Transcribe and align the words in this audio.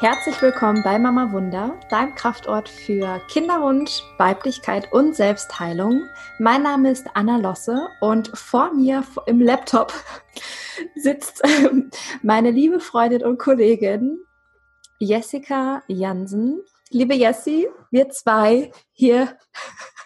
Herzlich 0.00 0.40
willkommen 0.40 0.82
bei 0.82 0.98
Mama 0.98 1.30
Wunder, 1.30 1.78
deinem 1.90 2.14
Kraftort 2.14 2.70
für 2.70 3.20
Kinderwunsch, 3.28 4.02
Weiblichkeit 4.16 4.90
und 4.94 5.14
Selbstheilung. 5.14 6.08
Mein 6.38 6.62
Name 6.62 6.90
ist 6.90 7.06
Anna 7.12 7.36
Losse 7.36 7.86
und 8.00 8.28
vor 8.32 8.72
mir 8.72 9.04
im 9.26 9.42
Laptop 9.42 9.92
sitzt 10.96 11.42
meine 12.22 12.50
liebe 12.50 12.80
Freundin 12.80 13.22
und 13.22 13.38
Kollegin 13.38 14.18
Jessica 14.98 15.82
Jansen. 15.86 16.62
Liebe 16.88 17.12
Jessie, 17.12 17.68
wir 17.90 18.08
zwei 18.08 18.72
hier 18.92 19.36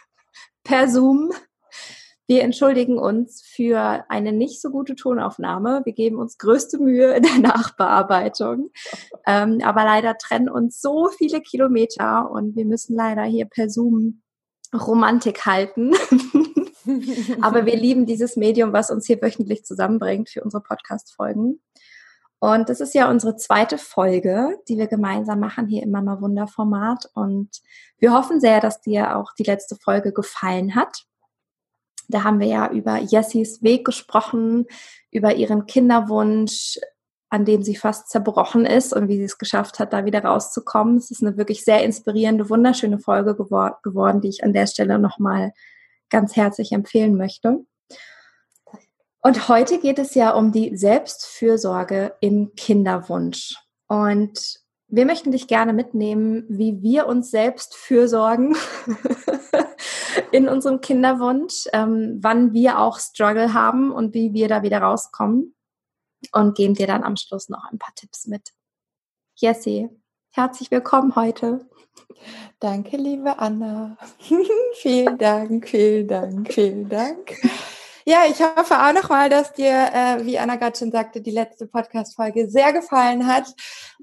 per 0.65 0.88
Zoom 0.88 1.32
wir 2.27 2.42
entschuldigen 2.42 2.98
uns 2.98 3.42
für 3.42 4.05
eine 4.09 4.32
nicht 4.32 4.62
so 4.62 4.70
gute 4.70 4.95
Tonaufnahme. 4.95 5.82
Wir 5.84 5.92
geben 5.92 6.16
uns 6.16 6.38
größte 6.38 6.78
Mühe 6.78 7.15
in 7.15 7.23
der 7.23 7.38
Nachbearbeitung. 7.41 8.70
Ähm, 9.27 9.60
aber 9.62 9.84
leider 9.84 10.16
trennen 10.16 10.48
uns 10.48 10.80
so 10.80 11.09
viele 11.09 11.41
Kilometer 11.41 12.30
und 12.30 12.56
wir 12.56 12.65
müssen 12.65 12.96
leider 12.96 13.24
hier 13.24 13.46
per 13.46 13.68
Zoom 13.68 14.23
Romantik 14.74 15.45
halten. 15.45 15.92
aber 17.42 17.66
wir 17.66 17.77
lieben 17.77 18.06
dieses 18.06 18.37
Medium, 18.37 18.73
was 18.73 18.91
uns 18.91 19.06
hier 19.06 19.20
wöchentlich 19.20 19.65
zusammenbringt 19.65 20.30
für 20.30 20.43
unsere 20.43 20.62
Podcast-Folgen. 20.62 21.60
Und 22.41 22.68
das 22.68 22.80
ist 22.80 22.95
ja 22.95 23.09
unsere 23.10 23.37
zweite 23.37 23.79
Folge, 23.79 24.59
die 24.68 24.77
wir 24.77 24.87
gemeinsam 24.87 25.41
machen 25.41 25.66
hier 25.66 25.82
im 25.82 25.91
Mama 25.91 26.20
Wunder 26.20 26.46
Format. 26.46 27.09
Und 27.15 27.62
wir 27.98 28.12
hoffen 28.12 28.41
sehr, 28.41 28.60
dass 28.60 28.80
dir 28.80 29.16
auch 29.16 29.32
die 29.38 29.45
letzte 29.45 29.77
Folge 29.77 30.12
gefallen 30.12 30.74
hat. 30.74 31.04
Da 32.09 32.24
haben 32.24 32.41
wir 32.41 32.47
ja 32.47 32.71
über 32.71 32.99
Jessis 32.99 33.63
Weg 33.63 33.85
gesprochen, 33.85 34.66
über 35.10 35.35
ihren 35.35 35.66
Kinderwunsch, 35.66 36.79
an 37.30 37.45
dem 37.45 37.63
sie 37.63 37.77
fast 37.77 38.09
zerbrochen 38.10 38.65
ist 38.66 38.93
und 38.93 39.09
wie 39.09 39.16
sie 39.16 39.24
es 39.24 39.38
geschafft 39.38 39.79
hat, 39.79 39.93
da 39.93 40.05
wieder 40.05 40.25
rauszukommen. 40.25 40.97
Es 40.97 41.10
ist 41.10 41.23
eine 41.23 41.37
wirklich 41.37 41.65
sehr 41.65 41.82
inspirierende, 41.82 42.49
wunderschöne 42.49 42.99
Folge 42.99 43.35
gewor 43.35 43.79
geworden, 43.82 44.21
die 44.21 44.29
ich 44.29 44.45
an 44.45 44.52
der 44.52 44.66
Stelle 44.66 44.99
nochmal 44.99 45.52
ganz 46.10 46.37
herzlich 46.37 46.73
empfehlen 46.73 47.16
möchte. 47.16 47.65
Und 49.21 49.49
heute 49.49 49.79
geht 49.79 49.99
es 49.99 50.15
ja 50.15 50.30
um 50.30 50.52
die 50.52 50.77
Selbstfürsorge 50.77 52.15
im 52.21 52.55
Kinderwunsch. 52.57 53.57
Und 53.88 54.60
wir 54.88 55.07
möchten 55.07 55.32
dich 55.32 55.49
gerne 55.49 55.73
mitnehmen, 55.73 56.45
wie 56.49 56.82
wir 56.82 57.07
uns 57.07 57.30
selbst 57.30 57.74
fürsorgen 57.74 58.57
in 60.32 60.49
unserem 60.49 60.80
Kinderwunsch, 60.80 61.66
ähm, 61.73 62.18
wann 62.21 62.52
wir 62.52 62.79
auch 62.79 62.99
Struggle 62.99 63.54
haben 63.54 63.91
und 63.91 64.15
wie 64.15 64.32
wir 64.32 64.49
da 64.49 64.62
wieder 64.62 64.78
rauskommen 64.78 65.54
und 66.32 66.56
geben 66.56 66.75
dir 66.75 66.87
dann 66.87 67.04
am 67.04 67.16
Schluss 67.16 67.49
noch 67.49 67.65
ein 67.71 67.78
paar 67.78 67.94
Tipps 67.94 68.26
mit. 68.26 68.50
Jessie, 69.37 69.88
herzlich 70.31 70.71
willkommen 70.71 71.16
heute. 71.16 71.69
Danke, 72.60 72.97
liebe 72.97 73.38
Anna. 73.38 73.97
vielen 74.75 75.19
Dank, 75.19 75.69
vielen 75.69 76.09
Dank, 76.09 76.53
vielen 76.53 76.88
Dank. 76.88 77.37
Ja, 78.06 78.25
ich 78.28 78.38
hoffe 78.43 78.75
auch 78.75 78.93
nochmal, 78.93 79.31
dass 79.31 79.55
dir, 79.55 79.72
äh, 79.72 80.27
wie 80.27 80.38
Anna 80.38 80.56
gerade 80.56 80.77
schon 80.77 80.93
sagte, 80.93 81.22
die 81.22 81.31
letzte 81.31 81.66
Podcast-Folge 81.66 82.50
sehr 82.50 82.75
gefallen 82.75 83.27
hat. 83.27 83.47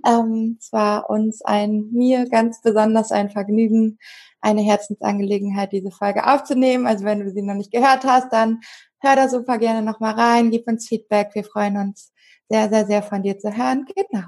Ähm, 0.04 0.58
es 0.60 0.74
war 0.74 1.08
uns 1.12 1.44
ein, 1.44 1.90
mir 1.92 2.28
ganz 2.28 2.64
besonders 2.64 3.12
ein 3.12 3.30
Vergnügen, 3.30 4.00
eine 4.42 4.62
Herzensangelegenheit, 4.62 5.72
diese 5.72 5.92
Folge 5.92 6.26
aufzunehmen. 6.26 6.88
Also 6.88 7.06
wenn 7.06 7.20
du 7.20 7.30
sie 7.30 7.44
noch 7.44 7.54
nicht 7.54 7.72
gehört 7.72 8.04
hast, 8.04 8.34
dann 8.34 8.62
hör 9.02 9.16
da 9.16 9.30
super 9.30 9.60
gerne 9.60 9.84
nochmal 9.84 10.16
rein, 10.16 10.50
gib 10.50 10.68
uns 10.68 10.88
Feedback. 10.88 11.30
Wir 11.36 11.44
freuen 11.44 11.78
uns 11.78 12.12
sehr, 12.50 12.70
sehr, 12.70 12.88
sehr 12.88 13.04
von 13.04 13.22
dir 13.22 13.38
zu 13.38 13.56
hören. 13.56 13.86
Genau. 13.96 14.26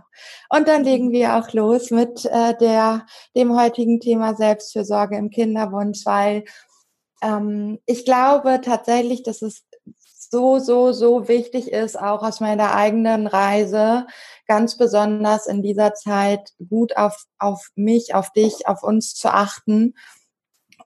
Und 0.50 0.68
dann 0.68 0.84
legen 0.84 1.12
wir 1.12 1.36
auch 1.36 1.52
los 1.52 1.90
mit 1.90 2.26
äh, 2.26 2.56
der, 2.60 3.08
dem 3.36 3.60
heutigen 3.60 4.00
Thema 4.00 4.36
Selbstfürsorge 4.36 5.18
im 5.18 5.32
Kinderwunsch, 5.32 6.06
weil 6.06 6.44
ähm, 7.24 7.80
ich 7.86 8.06
glaube 8.06 8.62
tatsächlich, 8.62 9.24
dass 9.24 9.42
es 9.42 9.66
so, 10.34 10.60
so, 10.60 10.92
so 10.92 11.28
wichtig 11.28 11.72
ist, 11.72 11.98
auch 11.98 12.24
aus 12.24 12.40
meiner 12.40 12.74
eigenen 12.74 13.28
Reise, 13.28 14.08
ganz 14.48 14.78
besonders 14.78 15.48
in 15.48 15.62
dieser 15.62 15.94
Zeit 15.94 16.50
gut 16.70 16.98
auf, 16.98 17.26
auf 17.38 17.70
mich, 17.76 18.16
auf 18.16 18.32
dich, 18.32 18.68
auf 18.68 18.84
uns 18.84 19.14
zu 19.14 19.32
achten, 19.32 19.94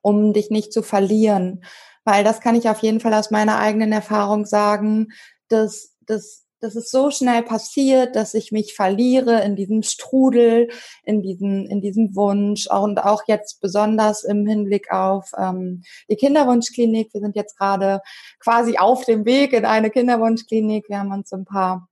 um 0.01 0.33
dich 0.33 0.49
nicht 0.49 0.73
zu 0.73 0.83
verlieren. 0.83 1.63
Weil 2.03 2.23
das 2.23 2.41
kann 2.41 2.55
ich 2.55 2.69
auf 2.69 2.79
jeden 2.79 2.99
Fall 2.99 3.13
aus 3.13 3.31
meiner 3.31 3.57
eigenen 3.57 3.91
Erfahrung 3.91 4.45
sagen, 4.45 5.09
dass, 5.47 5.95
dass 6.01 6.46
dass 6.59 6.75
es 6.75 6.89
so 6.89 7.11
schnell 7.11 7.43
passiert, 7.43 8.15
dass 8.15 8.33
ich 8.33 8.51
mich 8.51 8.73
verliere 8.73 9.41
in 9.41 9.55
diesem 9.55 9.83
Strudel, 9.83 10.69
in 11.03 11.21
diesem, 11.21 11.65
in 11.65 11.81
diesem 11.81 12.15
Wunsch 12.15 12.67
und 12.67 13.03
auch 13.03 13.23
jetzt 13.27 13.61
besonders 13.61 14.23
im 14.23 14.45
Hinblick 14.45 14.91
auf 14.91 15.31
ähm, 15.37 15.83
die 16.09 16.15
Kinderwunschklinik. 16.15 17.13
Wir 17.13 17.21
sind 17.21 17.35
jetzt 17.35 17.57
gerade 17.57 18.01
quasi 18.39 18.77
auf 18.77 19.05
dem 19.05 19.25
Weg 19.25 19.53
in 19.53 19.65
eine 19.65 19.89
Kinderwunschklinik. 19.89 20.89
Wir 20.89 20.99
haben 20.99 21.11
uns 21.11 21.31
ein 21.31 21.45
paar 21.45 21.87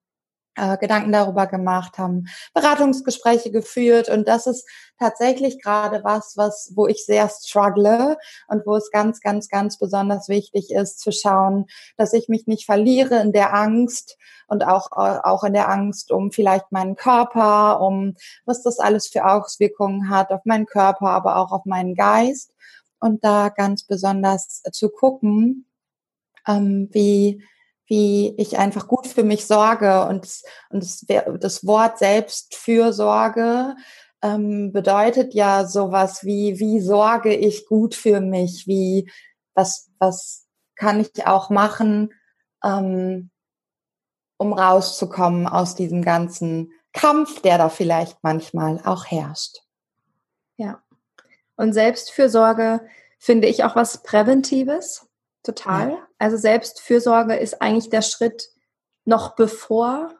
äh, 0.55 0.77
Gedanken 0.77 1.11
darüber 1.11 1.47
gemacht, 1.47 1.97
haben 1.97 2.27
Beratungsgespräche 2.53 3.51
geführt. 3.51 4.09
Und 4.09 4.27
das 4.27 4.47
ist 4.47 4.67
tatsächlich 4.99 5.61
gerade 5.61 6.03
was, 6.03 6.33
was, 6.37 6.71
wo 6.75 6.87
ich 6.87 7.05
sehr 7.05 7.29
struggle 7.29 8.17
und 8.47 8.65
wo 8.65 8.75
es 8.75 8.89
ganz, 8.91 9.19
ganz, 9.19 9.49
ganz 9.49 9.77
besonders 9.77 10.29
wichtig 10.29 10.71
ist 10.71 10.99
zu 10.99 11.11
schauen, 11.11 11.65
dass 11.97 12.13
ich 12.13 12.29
mich 12.29 12.47
nicht 12.47 12.65
verliere 12.65 13.19
in 13.21 13.31
der 13.33 13.53
Angst 13.53 14.17
und 14.47 14.65
auch, 14.65 14.91
auch 14.91 15.43
in 15.43 15.53
der 15.53 15.69
Angst 15.69 16.11
um 16.11 16.31
vielleicht 16.31 16.71
meinen 16.71 16.95
Körper, 16.95 17.81
um 17.81 18.15
was 18.45 18.63
das 18.63 18.79
alles 18.79 19.07
für 19.07 19.25
Auswirkungen 19.25 20.09
hat 20.09 20.31
auf 20.31 20.41
meinen 20.45 20.65
Körper, 20.65 21.09
aber 21.09 21.37
auch 21.37 21.51
auf 21.51 21.65
meinen 21.65 21.95
Geist. 21.95 22.51
Und 22.99 23.23
da 23.23 23.49
ganz 23.49 23.83
besonders 23.83 24.63
zu 24.71 24.89
gucken, 24.89 25.67
ähm, 26.47 26.89
wie 26.91 27.43
wie 27.87 28.33
ich 28.37 28.57
einfach 28.57 28.87
gut 28.87 29.07
für 29.07 29.23
mich 29.23 29.45
sorge. 29.45 30.05
Und, 30.05 30.27
und 30.69 30.83
das, 30.83 31.05
das 31.39 31.65
Wort 31.65 31.99
Selbstfürsorge 31.99 33.75
ähm, 34.21 34.71
bedeutet 34.71 35.33
ja 35.33 35.65
sowas 35.65 36.23
wie, 36.23 36.59
wie 36.59 36.79
sorge 36.79 37.33
ich 37.35 37.67
gut 37.67 37.95
für 37.95 38.21
mich? 38.21 38.65
Wie, 38.67 39.09
was, 39.53 39.91
was 39.99 40.47
kann 40.75 40.99
ich 40.99 41.27
auch 41.27 41.49
machen, 41.49 42.13
ähm, 42.63 43.29
um 44.37 44.53
rauszukommen 44.53 45.47
aus 45.47 45.75
diesem 45.75 46.01
ganzen 46.01 46.71
Kampf, 46.91 47.41
der 47.41 47.57
da 47.57 47.69
vielleicht 47.69 48.17
manchmal 48.23 48.81
auch 48.83 49.05
herrscht. 49.05 49.59
Ja. 50.57 50.81
Und 51.55 51.73
Selbstfürsorge 51.73 52.81
finde 53.17 53.47
ich 53.47 53.63
auch 53.63 53.75
was 53.75 54.01
Präventives. 54.03 55.07
Total. 55.43 55.91
Ja. 55.91 56.04
Also 56.17 56.37
Selbstfürsorge 56.37 57.35
ist 57.35 57.61
eigentlich 57.61 57.89
der 57.89 58.01
Schritt 58.01 58.49
noch 59.05 59.35
bevor 59.35 60.13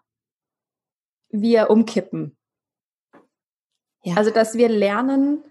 wir 1.30 1.70
umkippen. 1.70 2.38
Ja. 4.04 4.16
Also, 4.18 4.30
dass 4.30 4.56
wir 4.56 4.70
lernen, 4.70 5.44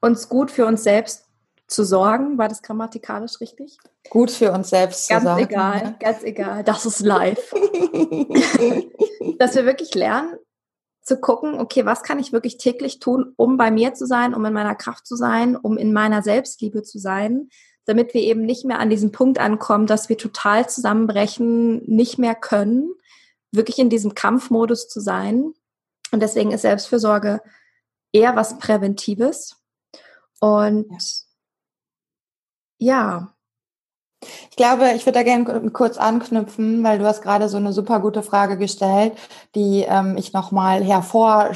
uns 0.00 0.28
gut 0.28 0.50
für 0.50 0.66
uns 0.66 0.84
selbst 0.84 1.26
zu 1.66 1.84
sorgen. 1.84 2.38
War 2.38 2.48
das 2.48 2.62
grammatikalisch 2.62 3.40
richtig? 3.40 3.78
Gut 4.10 4.30
für 4.30 4.52
uns 4.52 4.70
selbst 4.70 5.08
ganz 5.08 5.24
zu 5.24 5.28
sorgen. 5.28 5.48
Ganz 5.48 5.80
egal, 5.80 5.96
ganz 5.98 6.22
egal. 6.22 6.64
Das 6.64 6.86
ist 6.86 7.00
live. 7.00 7.52
dass 9.38 9.54
wir 9.54 9.64
wirklich 9.64 9.94
lernen, 9.94 10.36
zu 11.02 11.18
gucken, 11.18 11.54
okay, 11.58 11.86
was 11.86 12.02
kann 12.02 12.18
ich 12.18 12.32
wirklich 12.32 12.58
täglich 12.58 12.98
tun, 12.98 13.32
um 13.36 13.56
bei 13.56 13.70
mir 13.70 13.94
zu 13.94 14.06
sein, 14.06 14.34
um 14.34 14.44
in 14.44 14.52
meiner 14.52 14.74
Kraft 14.74 15.06
zu 15.06 15.16
sein, 15.16 15.56
um 15.56 15.78
in 15.78 15.92
meiner 15.92 16.22
Selbstliebe 16.22 16.82
zu 16.82 16.98
sein, 16.98 17.48
damit 17.88 18.12
wir 18.12 18.20
eben 18.20 18.42
nicht 18.42 18.66
mehr 18.66 18.80
an 18.80 18.90
diesen 18.90 19.12
Punkt 19.12 19.38
ankommen, 19.38 19.86
dass 19.86 20.10
wir 20.10 20.18
total 20.18 20.68
zusammenbrechen, 20.68 21.82
nicht 21.86 22.18
mehr 22.18 22.34
können, 22.34 22.90
wirklich 23.50 23.78
in 23.78 23.88
diesem 23.88 24.14
Kampfmodus 24.14 24.88
zu 24.88 25.00
sein. 25.00 25.54
Und 26.12 26.20
deswegen 26.20 26.52
ist 26.52 26.62
Selbstfürsorge 26.62 27.40
eher 28.12 28.36
was 28.36 28.58
Präventives. 28.58 29.56
Und 30.38 30.86
ja. 32.78 33.34
Ich 34.50 34.56
glaube, 34.56 34.92
ich 34.94 35.06
würde 35.06 35.20
da 35.20 35.22
gerne 35.22 35.70
kurz 35.70 35.96
anknüpfen, 35.96 36.84
weil 36.84 36.98
du 36.98 37.06
hast 37.06 37.22
gerade 37.22 37.48
so 37.48 37.56
eine 37.56 37.72
super 37.72 38.00
gute 38.00 38.22
Frage 38.22 38.58
gestellt, 38.58 39.16
die 39.54 39.86
ähm, 39.88 40.18
ich 40.18 40.34
nochmal 40.34 40.84
hervor, 40.84 41.52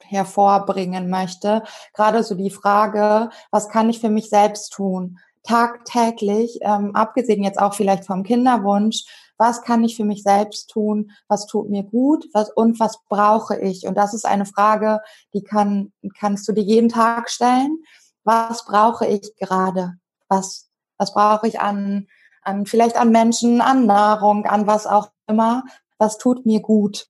hervorbringen 0.00 1.08
möchte. 1.08 1.62
Gerade 1.94 2.22
so 2.22 2.34
die 2.34 2.50
Frage, 2.50 3.30
was 3.50 3.70
kann 3.70 3.88
ich 3.88 4.00
für 4.00 4.10
mich 4.10 4.28
selbst 4.28 4.74
tun? 4.74 5.18
Tagtäglich, 5.42 6.58
ähm, 6.62 6.94
abgesehen 6.94 7.42
jetzt 7.42 7.58
auch 7.58 7.74
vielleicht 7.74 8.04
vom 8.04 8.22
Kinderwunsch, 8.22 9.04
was 9.40 9.62
kann 9.62 9.82
ich 9.84 9.96
für 9.96 10.04
mich 10.04 10.22
selbst 10.22 10.68
tun, 10.68 11.12
was 11.26 11.46
tut 11.46 11.70
mir 11.70 11.82
gut 11.82 12.26
was, 12.34 12.50
und 12.50 12.78
was 12.78 12.98
brauche 13.08 13.58
ich? 13.58 13.86
Und 13.86 13.96
das 13.96 14.12
ist 14.12 14.26
eine 14.26 14.44
Frage, 14.44 15.00
die 15.32 15.42
kann, 15.42 15.92
kannst 16.18 16.46
du 16.46 16.52
dir 16.52 16.62
jeden 16.62 16.90
Tag 16.90 17.30
stellen. 17.30 17.78
Was 18.22 18.66
brauche 18.66 19.06
ich 19.06 19.34
gerade? 19.36 19.94
Was, 20.28 20.68
was 20.98 21.14
brauche 21.14 21.48
ich 21.48 21.58
an, 21.58 22.06
an, 22.42 22.66
vielleicht 22.66 22.96
an 22.96 23.12
Menschen, 23.12 23.62
an 23.62 23.86
Nahrung, 23.86 24.44
an 24.44 24.66
was 24.66 24.86
auch 24.86 25.08
immer? 25.26 25.64
Was 25.96 26.18
tut 26.18 26.44
mir 26.44 26.60
gut? 26.60 27.08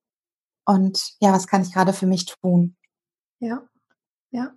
Und 0.65 1.15
ja, 1.19 1.33
was 1.33 1.49
kann 1.49 1.63
ich 1.63 1.73
gerade 1.73 1.93
für 1.93 2.07
mich 2.07 2.27
tun? 2.27 2.77
Ja, 3.41 3.63
ja. 4.31 4.53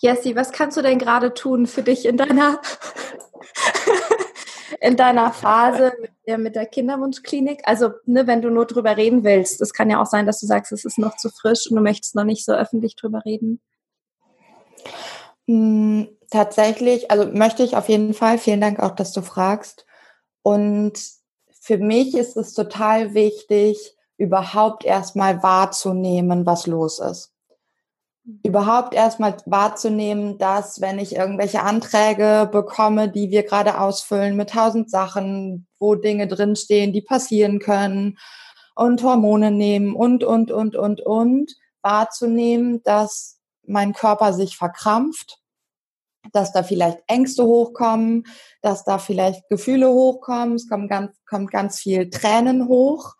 Jessie, 0.00 0.36
was 0.36 0.52
kannst 0.52 0.76
du 0.76 0.82
denn 0.82 0.98
gerade 0.98 1.34
tun 1.34 1.66
für 1.66 1.82
dich 1.82 2.06
in 2.06 2.16
deiner 2.16 2.60
in 4.80 4.96
deiner 4.96 5.32
Phase 5.32 5.92
mit 6.00 6.12
der, 6.26 6.38
mit 6.38 6.54
der 6.54 6.66
Kinderwunschklinik? 6.66 7.62
Also, 7.64 7.90
ne, 8.04 8.26
wenn 8.28 8.40
du 8.40 8.50
nur 8.50 8.66
drüber 8.66 8.96
reden 8.96 9.24
willst, 9.24 9.60
es 9.60 9.72
kann 9.72 9.90
ja 9.90 10.00
auch 10.00 10.06
sein, 10.06 10.26
dass 10.26 10.40
du 10.40 10.46
sagst, 10.46 10.70
es 10.70 10.84
ist 10.84 10.98
noch 10.98 11.16
zu 11.16 11.30
frisch 11.30 11.68
und 11.68 11.76
du 11.76 11.82
möchtest 11.82 12.14
noch 12.14 12.24
nicht 12.24 12.44
so 12.44 12.52
öffentlich 12.52 12.94
drüber 12.94 13.24
reden. 13.24 13.60
Hm, 15.48 16.08
tatsächlich, 16.30 17.10
also 17.10 17.26
möchte 17.26 17.64
ich 17.64 17.76
auf 17.76 17.88
jeden 17.88 18.14
Fall. 18.14 18.38
Vielen 18.38 18.60
Dank 18.60 18.78
auch, 18.78 18.94
dass 18.94 19.12
du 19.12 19.22
fragst. 19.22 19.84
Und 20.42 20.92
für 21.60 21.78
mich 21.78 22.16
ist 22.16 22.36
es 22.36 22.54
total 22.54 23.14
wichtig, 23.14 23.96
überhaupt 24.16 24.84
erstmal 24.84 25.42
wahrzunehmen, 25.42 26.46
was 26.46 26.66
los 26.66 27.00
ist 27.00 27.32
überhaupt 28.42 28.94
erstmal 28.94 29.36
wahrzunehmen, 29.46 30.38
dass 30.38 30.80
wenn 30.80 30.98
ich 30.98 31.16
irgendwelche 31.16 31.62
Anträge 31.62 32.48
bekomme, 32.50 33.08
die 33.08 33.30
wir 33.30 33.42
gerade 33.42 33.80
ausfüllen 33.80 34.36
mit 34.36 34.50
tausend 34.50 34.90
Sachen, 34.90 35.66
wo 35.78 35.94
Dinge 35.94 36.28
drinstehen, 36.28 36.92
die 36.92 37.00
passieren 37.00 37.58
können 37.58 38.18
und 38.74 39.02
Hormone 39.02 39.50
nehmen 39.50 39.94
und, 39.94 40.24
und, 40.24 40.50
und, 40.50 40.76
und, 40.76 41.00
und, 41.00 41.56
wahrzunehmen, 41.82 42.82
dass 42.82 43.38
mein 43.66 43.92
Körper 43.92 44.32
sich 44.32 44.56
verkrampft, 44.56 45.38
dass 46.32 46.52
da 46.52 46.62
vielleicht 46.62 46.98
Ängste 47.06 47.44
hochkommen, 47.44 48.24
dass 48.60 48.84
da 48.84 48.98
vielleicht 48.98 49.48
Gefühle 49.48 49.88
hochkommen, 49.88 50.56
es 50.56 50.68
kommt 50.68 50.90
ganz, 50.90 51.16
kommt 51.26 51.50
ganz 51.50 51.80
viel 51.80 52.10
Tränen 52.10 52.68
hoch 52.68 53.14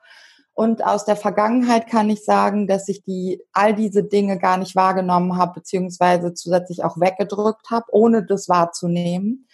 und 0.58 0.84
aus 0.84 1.04
der 1.04 1.14
Vergangenheit 1.14 1.86
kann 1.86 2.10
ich 2.10 2.24
sagen, 2.24 2.66
dass 2.66 2.88
ich 2.88 3.04
die, 3.04 3.40
all 3.52 3.76
diese 3.76 4.02
Dinge 4.02 4.40
gar 4.40 4.56
nicht 4.56 4.74
wahrgenommen 4.74 5.36
habe, 5.36 5.60
beziehungsweise 5.60 6.34
zusätzlich 6.34 6.82
auch 6.82 6.98
weggedrückt 6.98 7.70
habe, 7.70 7.86
ohne 7.92 8.26
das 8.26 8.48
wahrzunehmen. 8.48 9.46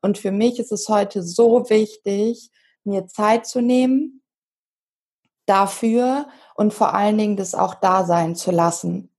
Und 0.00 0.16
für 0.16 0.30
mich 0.30 0.60
ist 0.60 0.70
es 0.70 0.88
heute 0.88 1.24
so 1.24 1.68
wichtig, 1.70 2.52
mir 2.84 3.08
Zeit 3.08 3.46
zu 3.46 3.62
nehmen 3.62 4.22
dafür 5.44 6.28
und 6.54 6.72
vor 6.72 6.94
allen 6.94 7.18
Dingen 7.18 7.36
das 7.36 7.56
auch 7.56 7.74
da 7.74 8.04
sein 8.04 8.36
zu 8.36 8.52
lassen. 8.52 9.10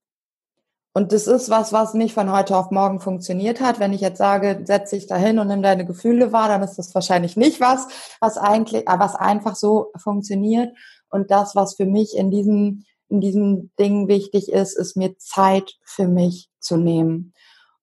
Und 0.94 1.12
das 1.12 1.28
ist 1.28 1.50
was, 1.50 1.74
was 1.74 1.94
nicht 1.94 2.14
von 2.14 2.32
heute 2.32 2.56
auf 2.56 2.72
morgen 2.72 3.02
funktioniert 3.02 3.60
hat. 3.60 3.82
Wenn 3.82 3.92
ich 3.92 4.00
jetzt 4.00 4.20
sage, 4.20 4.62
setz 4.64 4.92
dich 4.92 5.08
dahin 5.08 5.40
und 5.40 5.50
nimm 5.50 5.62
deine 5.62 5.86
Gefühle 5.86 6.32
wahr, 6.32 6.48
dann 6.48 6.64
ist 6.64 6.78
das 6.78 6.96
wahrscheinlich 6.96 7.36
nicht 7.36 7.60
was, 7.60 7.90
was 8.22 8.38
eigentlich, 8.38 8.86
was 8.88 9.16
einfach 9.16 9.58
so 9.58 9.92
funktioniert. 9.98 10.74
Und 11.16 11.32
das, 11.32 11.56
was 11.56 11.76
für 11.76 11.86
mich 11.86 12.14
in 12.18 12.30
diesem, 12.30 12.84
in 13.08 13.22
diesem 13.22 13.72
Ding 13.80 14.10
wichtig 14.10 14.52
ist, 14.52 14.78
ist 14.78 14.98
mir 14.98 15.18
Zeit 15.18 15.78
für 15.82 16.10
mich 16.10 16.50
zu 16.60 16.76
nehmen 16.76 17.34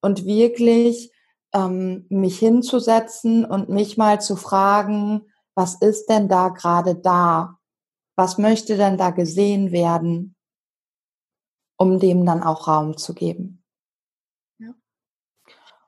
und 0.02 0.26
wirklich 0.26 1.10
ähm, 1.54 2.04
mich 2.10 2.38
hinzusetzen 2.38 3.46
und 3.46 3.70
mich 3.70 3.96
mal 3.96 4.20
zu 4.20 4.36
fragen, 4.36 5.22
was 5.54 5.80
ist 5.80 6.10
denn 6.10 6.28
da 6.28 6.50
gerade 6.50 6.94
da? 6.94 7.56
Was 8.16 8.36
möchte 8.36 8.76
denn 8.76 8.98
da 8.98 9.08
gesehen 9.08 9.72
werden, 9.72 10.36
um 11.78 12.00
dem 12.00 12.26
dann 12.26 12.42
auch 12.42 12.68
Raum 12.68 12.98
zu 12.98 13.14
geben? 13.14 13.64
Ja. 14.58 14.74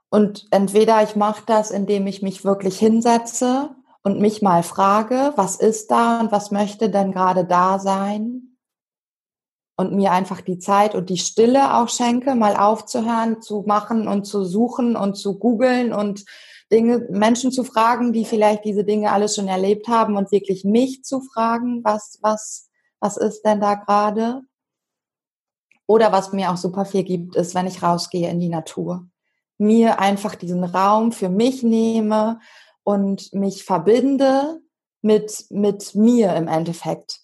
Und 0.08 0.46
entweder 0.50 1.02
ich 1.02 1.14
mache 1.14 1.42
das, 1.44 1.70
indem 1.70 2.06
ich 2.06 2.22
mich 2.22 2.42
wirklich 2.42 2.78
hinsetze 2.78 3.76
und 4.04 4.20
mich 4.20 4.42
mal 4.42 4.62
frage, 4.62 5.32
was 5.34 5.56
ist 5.56 5.90
da 5.90 6.20
und 6.20 6.30
was 6.30 6.50
möchte 6.50 6.90
denn 6.90 7.10
gerade 7.10 7.44
da 7.44 7.78
sein? 7.78 8.58
Und 9.76 9.92
mir 9.92 10.12
einfach 10.12 10.40
die 10.40 10.58
Zeit 10.58 10.94
und 10.94 11.10
die 11.10 11.18
Stille 11.18 11.74
auch 11.74 11.88
schenke, 11.88 12.36
mal 12.36 12.56
aufzuhören, 12.56 13.42
zu 13.42 13.64
machen 13.66 14.06
und 14.06 14.24
zu 14.24 14.44
suchen 14.44 14.94
und 14.94 15.16
zu 15.16 15.38
googeln 15.38 15.92
und 15.92 16.26
Dinge, 16.70 17.06
Menschen 17.10 17.50
zu 17.50 17.64
fragen, 17.64 18.12
die 18.12 18.24
vielleicht 18.24 18.64
diese 18.64 18.84
Dinge 18.84 19.10
alles 19.10 19.34
schon 19.34 19.48
erlebt 19.48 19.88
haben 19.88 20.16
und 20.16 20.30
wirklich 20.30 20.64
mich 20.64 21.02
zu 21.02 21.20
fragen, 21.20 21.82
was, 21.82 22.18
was, 22.22 22.68
was 23.00 23.16
ist 23.16 23.42
denn 23.42 23.60
da 23.60 23.74
gerade? 23.74 24.42
Oder 25.86 26.12
was 26.12 26.32
mir 26.32 26.50
auch 26.50 26.56
super 26.56 26.84
viel 26.84 27.04
gibt, 27.04 27.36
ist, 27.36 27.54
wenn 27.54 27.66
ich 27.66 27.82
rausgehe 27.82 28.30
in 28.30 28.38
die 28.38 28.48
Natur. 28.48 29.06
Mir 29.58 29.98
einfach 29.98 30.34
diesen 30.34 30.64
Raum 30.64 31.12
für 31.12 31.28
mich 31.28 31.62
nehme 31.62 32.38
und 32.84 33.32
mich 33.32 33.64
verbinde 33.64 34.60
mit, 35.02 35.46
mit 35.50 35.94
mir 35.94 36.34
im 36.36 36.48
Endeffekt. 36.48 37.20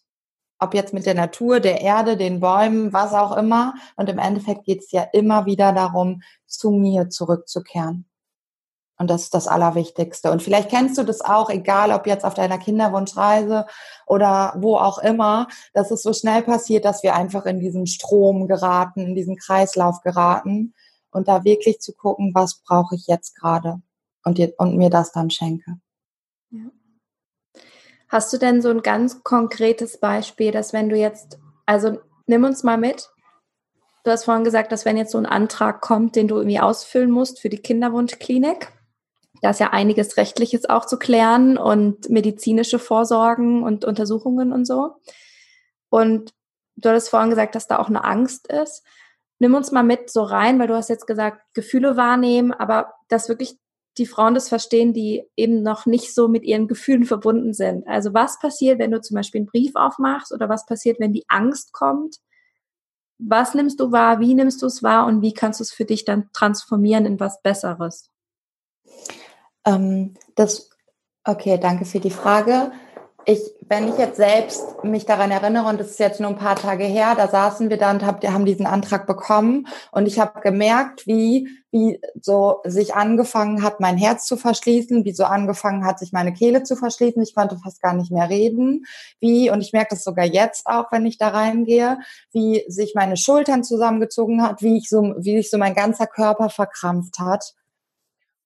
Ob 0.59 0.75
jetzt 0.75 0.93
mit 0.93 1.07
der 1.07 1.15
Natur, 1.15 1.61
der 1.61 1.81
Erde, 1.81 2.17
den 2.17 2.41
Bäumen, 2.41 2.93
was 2.93 3.15
auch 3.15 3.37
immer. 3.37 3.75
Und 3.97 4.11
im 4.11 4.19
Endeffekt 4.19 4.65
geht 4.65 4.81
es 4.81 4.91
ja 4.91 5.03
immer 5.13 5.47
wieder 5.47 5.73
darum, 5.73 6.23
zu 6.47 6.71
mir 6.71 7.09
zurückzukehren. 7.09 8.07
Und 8.99 9.09
das 9.09 9.23
ist 9.23 9.35
das 9.35 9.49
Allerwichtigste. 9.49 10.31
Und 10.31 10.43
vielleicht 10.43 10.69
kennst 10.69 10.99
du 10.99 11.05
das 11.05 11.23
auch, 11.23 11.49
egal 11.49 11.91
ob 11.91 12.07
jetzt 12.07 12.27
auf 12.27 12.35
deiner 12.35 12.59
Kinderwunschreise 12.59 13.65
oder 14.07 14.53
wo 14.59 14.77
auch 14.77 14.99
immer, 14.99 15.49
dass 15.73 15.91
es 15.91 16.03
so 16.03 16.13
schnell 16.13 16.43
passiert, 16.43 16.85
dass 16.85 17.03
wir 17.03 17.15
einfach 17.15 17.47
in 17.47 17.61
diesen 17.61 17.87
Strom 17.87 18.47
geraten, 18.47 19.01
in 19.01 19.15
diesen 19.15 19.37
Kreislauf 19.37 20.03
geraten 20.03 20.75
und 21.11 21.29
da 21.29 21.45
wirklich 21.45 21.81
zu 21.81 21.95
gucken, 21.95 22.33
was 22.35 22.61
brauche 22.63 22.95
ich 22.95 23.07
jetzt 23.07 23.35
gerade 23.37 23.81
und, 24.25 24.41
und 24.59 24.77
mir 24.77 24.91
das 24.91 25.13
dann 25.13 25.31
schenke. 25.31 25.81
Ja. 26.51 26.71
Hast 28.09 28.33
du 28.33 28.39
denn 28.39 28.61
so 28.61 28.71
ein 28.71 28.83
ganz 28.83 29.23
konkretes 29.23 30.01
Beispiel, 30.01 30.51
dass 30.51 30.73
wenn 30.73 30.89
du 30.89 30.97
jetzt, 30.97 31.39
also 31.67 32.01
nimm 32.27 32.45
uns 32.45 32.63
mal 32.63 32.79
mit, 32.79 33.09
du 34.05 34.11
hast 34.11 34.25
vorhin 34.25 34.45
gesagt, 34.45 34.73
dass 34.73 34.85
wenn 34.85 34.97
jetzt 34.97 35.13
so 35.13 35.19
ein 35.19 35.27
Antrag 35.27 35.81
kommt, 35.81 36.17
den 36.17 36.29
du 36.29 36.37
irgendwie 36.37 36.61
ausfüllen 36.61 37.11
musst 37.11 37.41
für 37.41 37.49
die 37.49 37.63
Kinderwunschklinik, 37.63 38.73
da 39.43 39.51
ist 39.51 39.61
ja 39.61 39.71
einiges 39.71 40.17
Rechtliches 40.17 40.69
auch 40.69 40.85
zu 40.85 40.99
klären 40.99 41.57
und 41.57 42.11
medizinische 42.11 42.79
Vorsorgen 42.79 43.63
und 43.63 43.85
Untersuchungen 43.85 44.53
und 44.53 44.67
so. 44.67 44.97
Und 45.89 46.35
du 46.77 46.89
hattest 46.89 47.11
vorhin 47.11 47.31
gesagt, 47.31 47.55
dass 47.55 47.67
da 47.67 47.79
auch 47.79 47.89
eine 47.89 48.05
Angst 48.05 48.49
ist. 48.49 48.85
Nimm 49.39 49.55
uns 49.55 49.73
mal 49.73 49.83
mit 49.83 50.11
so 50.11 50.23
rein, 50.23 50.59
weil 50.59 50.67
du 50.67 50.75
hast 50.75 50.91
jetzt 50.91 51.07
gesagt, 51.07 51.43
Gefühle 51.55 51.97
wahrnehmen, 51.97 52.53
aber 52.53 52.95
das 53.09 53.29
wirklich 53.29 53.59
die 53.99 54.07
Frauen 54.07 54.35
das 54.35 54.49
verstehen, 54.49 54.93
die 54.93 55.25
eben 55.37 55.63
noch 55.63 55.87
nicht 55.87 56.15
so 56.15 56.29
mit 56.29 56.45
ihren 56.45 56.69
Gefühlen 56.69 57.05
verbunden 57.05 57.53
sind. 57.53 57.87
Also 57.89 58.15
was 58.15 58.39
passiert, 58.39 58.79
wenn 58.79 58.91
du 58.91 59.01
zum 59.01 59.17
Beispiel 59.17 59.41
einen 59.41 59.47
Brief 59.47 59.73
aufmachst 59.75 60.33
oder 60.33 60.49
was 60.49 60.67
passiert, 60.67 61.01
wenn 61.01 61.13
die 61.13 61.25
Angst 61.29 61.73
kommt? 61.73 62.17
Was 63.19 63.55
nimmst 63.55 63.81
du 63.81 63.93
wahr? 63.93 64.21
Wie 64.21 64.35
nimmst 64.35 64.63
du 64.63 64.67
es 64.67 64.83
wahr? 64.83 65.07
Und 65.07 65.23
wie 65.23 65.35
kannst 65.35 65.61
du 65.61 65.65
es 65.65 65.73
für 65.73 65.85
dich 65.85 66.05
dann 66.05 66.31
transformieren 66.33 67.05
in 67.05 67.21
was 67.21 67.43
Besseres? 67.43 68.11
Ähm, 69.67 70.15
das, 70.37 70.71
okay, 71.25 71.59
danke 71.61 71.85
für 71.85 72.01
die 72.01 72.11
Frage 72.11 72.73
ich, 73.27 73.41
wenn 73.69 73.89
ich 73.89 73.99
jetzt 73.99 74.17
selbst 74.17 74.83
mich 74.83 75.07
daran 75.07 75.31
erinnere, 75.31 75.69
und 75.69 75.79
das 75.79 75.91
ist 75.91 76.01
jetzt 76.01 76.21
nur 76.21 76.31
ein 76.31 76.37
paar 76.37 76.57
Tage 76.57 76.85
her, 76.85 77.15
da 77.17 77.29
saßen 77.29 77.71
wir 77.71 77.77
da 77.77 77.91
und 77.91 78.05
hab, 78.05 78.25
haben 78.25 78.45
diesen 78.45 78.67
Antrag 78.67 79.07
bekommen 79.07 79.67
und 79.93 80.07
ich 80.07 80.19
habe 80.19 80.41
gemerkt, 80.41 81.07
wie, 81.07 81.49
wie 81.71 82.01
so 82.21 82.61
sich 82.65 82.95
angefangen 82.95 83.63
hat, 83.63 83.81
mein 83.81 83.97
Herz 83.97 84.27
zu 84.27 84.37
verschließen, 84.37 85.05
wie 85.05 85.13
so 85.13 85.25
angefangen 85.25 85.85
hat, 85.85 85.99
sich 85.99 86.13
meine 86.13 86.33
Kehle 86.33 86.63
zu 86.63 86.77
verschließen. 86.77 87.23
Ich 87.23 87.35
konnte 87.35 87.59
fast 87.59 87.81
gar 87.81 87.95
nicht 87.95 88.11
mehr 88.11 88.29
reden. 88.29 88.85
Wie, 89.21 89.51
und 89.51 89.61
ich 89.61 89.73
merke 89.73 89.91
das 89.91 90.05
sogar 90.05 90.25
jetzt 90.25 90.67
auch, 90.67 90.91
wenn 90.91 91.07
ich 91.07 91.19
da 91.19 91.29
reingehe, 91.29 91.99
wie 92.33 92.65
sich 92.69 92.95
meine 92.95 93.17
Schultern 93.17 93.63
zusammengezogen 93.63 94.43
hat, 94.43 94.63
wie 94.63 94.79
ich 94.79 94.89
so, 94.89 95.15
wie 95.19 95.37
sich 95.37 95.51
so 95.51 95.59
mein 95.59 95.75
ganzer 95.75 96.07
Körper 96.07 96.49
verkrampft 96.49 97.19
hat. 97.19 97.55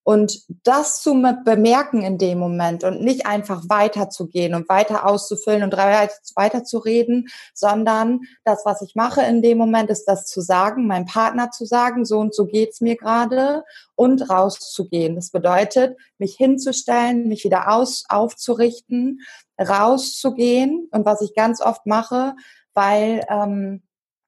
Und 0.04 0.42
das 0.64 1.00
zu 1.02 1.14
bemerken 1.44 2.02
in 2.02 2.18
dem 2.18 2.38
Moment 2.38 2.84
und 2.84 3.00
nicht 3.00 3.26
einfach 3.26 3.64
weiterzugehen 3.68 4.54
und 4.54 4.68
weiter 4.68 5.06
auszufüllen 5.06 5.62
und 5.62 5.72
weiter 5.72 6.62
zu 6.62 6.78
reden, 6.78 7.28
sondern 7.54 8.20
das, 8.44 8.66
was 8.66 8.82
ich 8.82 8.94
mache 8.94 9.22
in 9.22 9.40
dem 9.40 9.56
Moment, 9.56 9.88
ist 9.88 10.04
das 10.04 10.26
zu 10.26 10.42
sagen, 10.42 10.86
meinem 10.86 11.06
Partner 11.06 11.50
zu 11.50 11.64
sagen, 11.64 12.04
so 12.04 12.18
und 12.18 12.34
so 12.34 12.44
geht's 12.44 12.82
mir 12.82 12.96
gerade 12.96 13.64
und 13.94 14.28
rauszugehen. 14.28 15.14
Das 15.14 15.30
bedeutet, 15.30 15.96
mich 16.18 16.36
hinzustellen, 16.36 17.26
mich 17.26 17.44
wieder 17.44 17.72
aus, 17.72 18.04
aufzurichten, 18.08 19.20
rauszugehen 19.58 20.88
und 20.90 21.06
was 21.06 21.22
ich 21.22 21.34
ganz 21.34 21.62
oft 21.62 21.86
mache, 21.86 22.34
weil 22.74 23.24
ähm, 23.30 23.82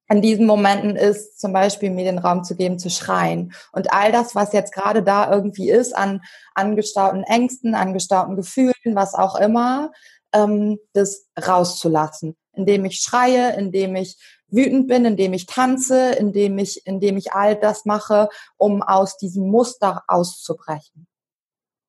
in 0.08 0.22
diesen 0.22 0.46
Momenten 0.46 0.96
ist, 0.96 1.40
zum 1.40 1.52
Beispiel 1.52 1.90
mir 1.90 2.04
den 2.04 2.18
Raum 2.18 2.44
zu 2.44 2.54
geben, 2.54 2.78
zu 2.78 2.90
schreien. 2.90 3.52
Und 3.72 3.92
all 3.92 4.12
das, 4.12 4.34
was 4.34 4.52
jetzt 4.52 4.72
gerade 4.72 5.02
da 5.02 5.30
irgendwie 5.32 5.70
ist, 5.70 5.96
an 5.96 6.22
angestauten 6.54 7.24
Ängsten, 7.24 7.74
angestauten 7.74 8.36
Gefühlen, 8.36 8.74
was 8.94 9.14
auch 9.14 9.36
immer, 9.36 9.92
ähm, 10.32 10.78
das 10.92 11.26
rauszulassen. 11.36 12.36
Indem 12.52 12.84
ich 12.84 13.00
schreie, 13.00 13.56
indem 13.56 13.96
ich 13.96 14.16
wütend 14.48 14.86
bin, 14.86 15.04
indem 15.04 15.32
ich 15.32 15.46
tanze, 15.46 16.12
indem 16.12 16.58
ich, 16.58 16.86
indem 16.86 17.16
ich 17.16 17.32
all 17.32 17.56
das 17.56 17.84
mache, 17.84 18.28
um 18.56 18.82
aus 18.82 19.16
diesem 19.16 19.50
Muster 19.50 20.04
auszubrechen. 20.06 21.08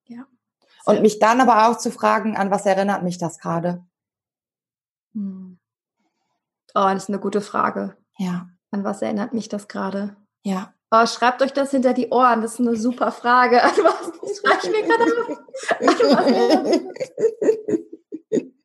Ja. 0.08 0.26
Und 0.86 1.02
mich 1.02 1.20
dann 1.20 1.40
aber 1.40 1.68
auch 1.68 1.78
zu 1.78 1.92
fragen, 1.92 2.36
an 2.36 2.50
was 2.50 2.66
erinnert 2.66 3.04
mich 3.04 3.18
das 3.18 3.40
gerade? 3.40 3.86
Hm. 5.14 5.60
Oh, 6.74 6.90
das 6.94 7.04
ist 7.04 7.10
eine 7.10 7.20
gute 7.20 7.42
Frage. 7.42 7.96
Ja. 8.18 8.50
An 8.72 8.84
was 8.84 9.02
erinnert 9.02 9.34
mich 9.34 9.50
das 9.50 9.68
gerade? 9.68 10.16
Ja. 10.44 10.74
Oh, 10.92 11.06
schreibt 11.06 11.42
euch 11.42 11.52
das 11.52 11.72
hinter 11.72 11.94
die 11.94 12.10
Ohren, 12.10 12.42
das 12.42 12.54
ist 12.54 12.60
eine 12.62 12.76
super 12.76 13.12
Frage. 13.12 13.62
An 13.64 13.72
was 13.72 14.40
schreibe 14.40 14.60
ich 14.64 14.72
mir 14.72 14.84
gerade 14.88 15.04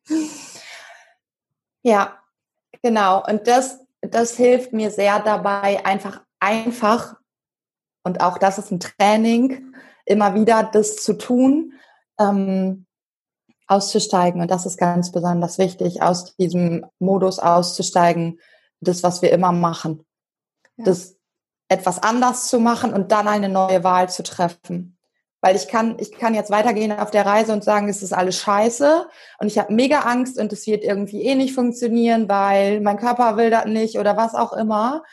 Ja, 1.83 2.17
genau. 2.81 3.23
Und 3.25 3.47
das, 3.47 3.79
das 4.01 4.37
hilft 4.37 4.71
mir 4.71 4.89
sehr 4.89 5.19
dabei, 5.19 5.85
einfach, 5.85 6.21
einfach, 6.39 7.15
und 8.05 8.21
auch 8.21 8.37
das 8.37 8.57
ist 8.57 8.71
ein 8.71 8.79
Training, 8.79 9.75
immer 10.05 10.33
wieder 10.33 10.63
das 10.63 10.97
zu 10.97 11.17
tun, 11.17 11.73
ähm, 12.19 12.85
auszusteigen. 13.67 14.41
Und 14.41 14.51
das 14.51 14.65
ist 14.65 14.77
ganz 14.77 15.11
besonders 15.11 15.57
wichtig, 15.57 16.01
aus 16.01 16.35
diesem 16.37 16.85
Modus 16.99 17.39
auszusteigen, 17.39 18.39
das, 18.83 19.03
was 19.03 19.21
wir 19.21 19.31
immer 19.31 19.51
machen. 19.51 20.05
Ja. 20.77 20.85
Das 20.85 21.15
etwas 21.69 22.01
anders 22.01 22.47
zu 22.47 22.59
machen 22.59 22.93
und 22.93 23.11
dann 23.11 23.27
eine 23.27 23.49
neue 23.49 23.83
Wahl 23.83 24.09
zu 24.09 24.23
treffen. 24.23 24.97
Weil 25.41 25.55
ich 25.55 25.67
kann, 25.67 25.97
ich 25.99 26.11
kann 26.11 26.35
jetzt 26.35 26.51
weitergehen 26.51 26.97
auf 26.97 27.11
der 27.11 27.25
Reise 27.25 27.51
und 27.51 27.63
sagen, 27.63 27.89
es 27.89 28.01
ist 28.01 28.13
alles 28.13 28.37
scheiße 28.37 29.07
und 29.39 29.47
ich 29.47 29.57
habe 29.57 29.73
mega 29.73 29.99
Angst 30.01 30.39
und 30.39 30.53
es 30.53 30.65
wird 30.67 30.83
irgendwie 30.83 31.23
eh 31.23 31.35
nicht 31.35 31.53
funktionieren, 31.53 32.29
weil 32.29 32.79
mein 32.79 32.97
Körper 32.97 33.35
will 33.35 33.49
das 33.49 33.65
nicht 33.65 33.99
oder 33.99 34.15
was 34.15 34.35
auch 34.35 34.53
immer. 34.53 35.03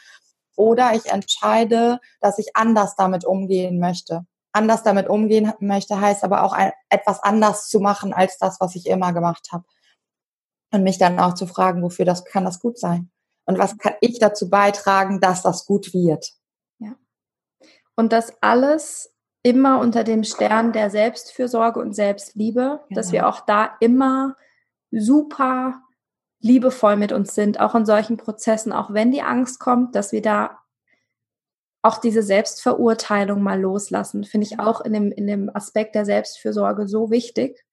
Oder 0.55 0.93
ich 0.95 1.07
entscheide, 1.07 1.99
dass 2.21 2.39
ich 2.39 2.55
anders 2.55 2.95
damit 2.95 3.25
umgehen 3.25 3.81
möchte. 3.81 4.27
Anders 4.53 4.83
damit 4.83 5.09
umgehen 5.09 5.53
möchte 5.59 6.01
heißt 6.01 6.23
aber 6.23 6.45
auch 6.45 6.53
ein, 6.53 6.73
etwas 6.91 7.23
anders 7.23 7.69
zu 7.69 7.81
machen 7.81 8.13
als 8.13 8.37
das, 8.39 8.61
was 8.61 8.77
ich 8.77 8.87
immer 8.87 9.13
gemacht 9.13 9.49
habe. 9.53 9.65
Und 10.73 10.83
mich 10.83 10.99
dann 10.99 11.19
auch 11.19 11.35
zu 11.35 11.47
fragen, 11.47 11.83
wofür 11.83 12.05
das 12.05 12.25
kann 12.25 12.45
das 12.45 12.61
gut 12.61 12.79
sein? 12.79 13.11
Und 13.51 13.59
was 13.59 13.77
kann 13.79 13.95
ich 14.01 14.21
dazu 14.21 14.49
beitragen, 14.49 15.21
dass 15.21 15.43
das 15.43 15.67
gut 15.67 15.93
wird? 15.93 16.31
Ja. 16.79 16.95
Und 17.97 18.13
das 18.13 18.33
alles 18.41 19.13
immer 19.43 19.81
unter 19.81 20.05
dem 20.05 20.23
Stern 20.23 20.73
der 20.73 20.89
Selbstfürsorge 20.89 21.81
und 21.81 21.95
Selbstliebe, 21.95 22.61
genau. 22.61 22.81
dass 22.89 23.11
wir 23.11 23.29
auch 23.29 23.41
da 23.41 23.77
immer 23.81 24.37
super 24.93 25.83
liebevoll 26.39 26.95
mit 26.95 27.11
uns 27.11 27.35
sind, 27.35 27.59
auch 27.59 27.75
in 27.75 27.85
solchen 27.85 28.17
Prozessen, 28.17 28.73
auch 28.73 28.93
wenn 28.93 29.11
die 29.11 29.23
Angst 29.23 29.59
kommt, 29.59 29.97
dass 29.97 30.13
wir 30.13 30.23
da 30.23 30.59
auch 31.83 31.99
diese 31.99 32.23
Selbstverurteilung 32.23 33.43
mal 33.43 33.61
loslassen, 33.61 34.23
finde 34.23 34.47
ich 34.47 34.61
auch 34.61 34.81
in 34.81 34.93
dem, 34.93 35.11
in 35.11 35.27
dem 35.27 35.51
Aspekt 35.53 35.97
der 35.97 36.05
Selbstfürsorge 36.05 36.87
so 36.87 37.11
wichtig, 37.11 37.65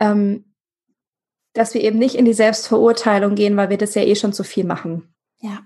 ähm, 0.00 0.53
dass 1.54 1.72
wir 1.72 1.82
eben 1.82 1.98
nicht 1.98 2.16
in 2.16 2.24
die 2.24 2.34
Selbstverurteilung 2.34 3.34
gehen, 3.34 3.56
weil 3.56 3.70
wir 3.70 3.78
das 3.78 3.94
ja 3.94 4.02
eh 4.02 4.16
schon 4.16 4.32
zu 4.32 4.44
viel 4.44 4.64
machen. 4.64 5.14
Ja. 5.38 5.60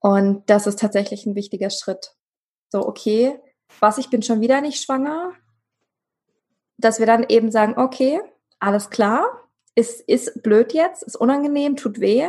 Und 0.00 0.48
das 0.48 0.66
ist 0.66 0.78
tatsächlich 0.78 1.26
ein 1.26 1.34
wichtiger 1.34 1.70
Schritt. 1.70 2.14
So, 2.70 2.86
okay, 2.86 3.38
was, 3.80 3.98
ich 3.98 4.10
bin 4.10 4.22
schon 4.22 4.40
wieder 4.40 4.60
nicht 4.60 4.82
schwanger, 4.82 5.32
dass 6.78 6.98
wir 6.98 7.06
dann 7.06 7.26
eben 7.28 7.50
sagen, 7.50 7.74
okay, 7.76 8.20
alles 8.58 8.90
klar, 8.90 9.48
ist, 9.74 10.00
ist 10.00 10.42
blöd 10.42 10.72
jetzt, 10.72 11.02
ist 11.02 11.16
unangenehm, 11.16 11.76
tut 11.76 12.00
weh, 12.00 12.28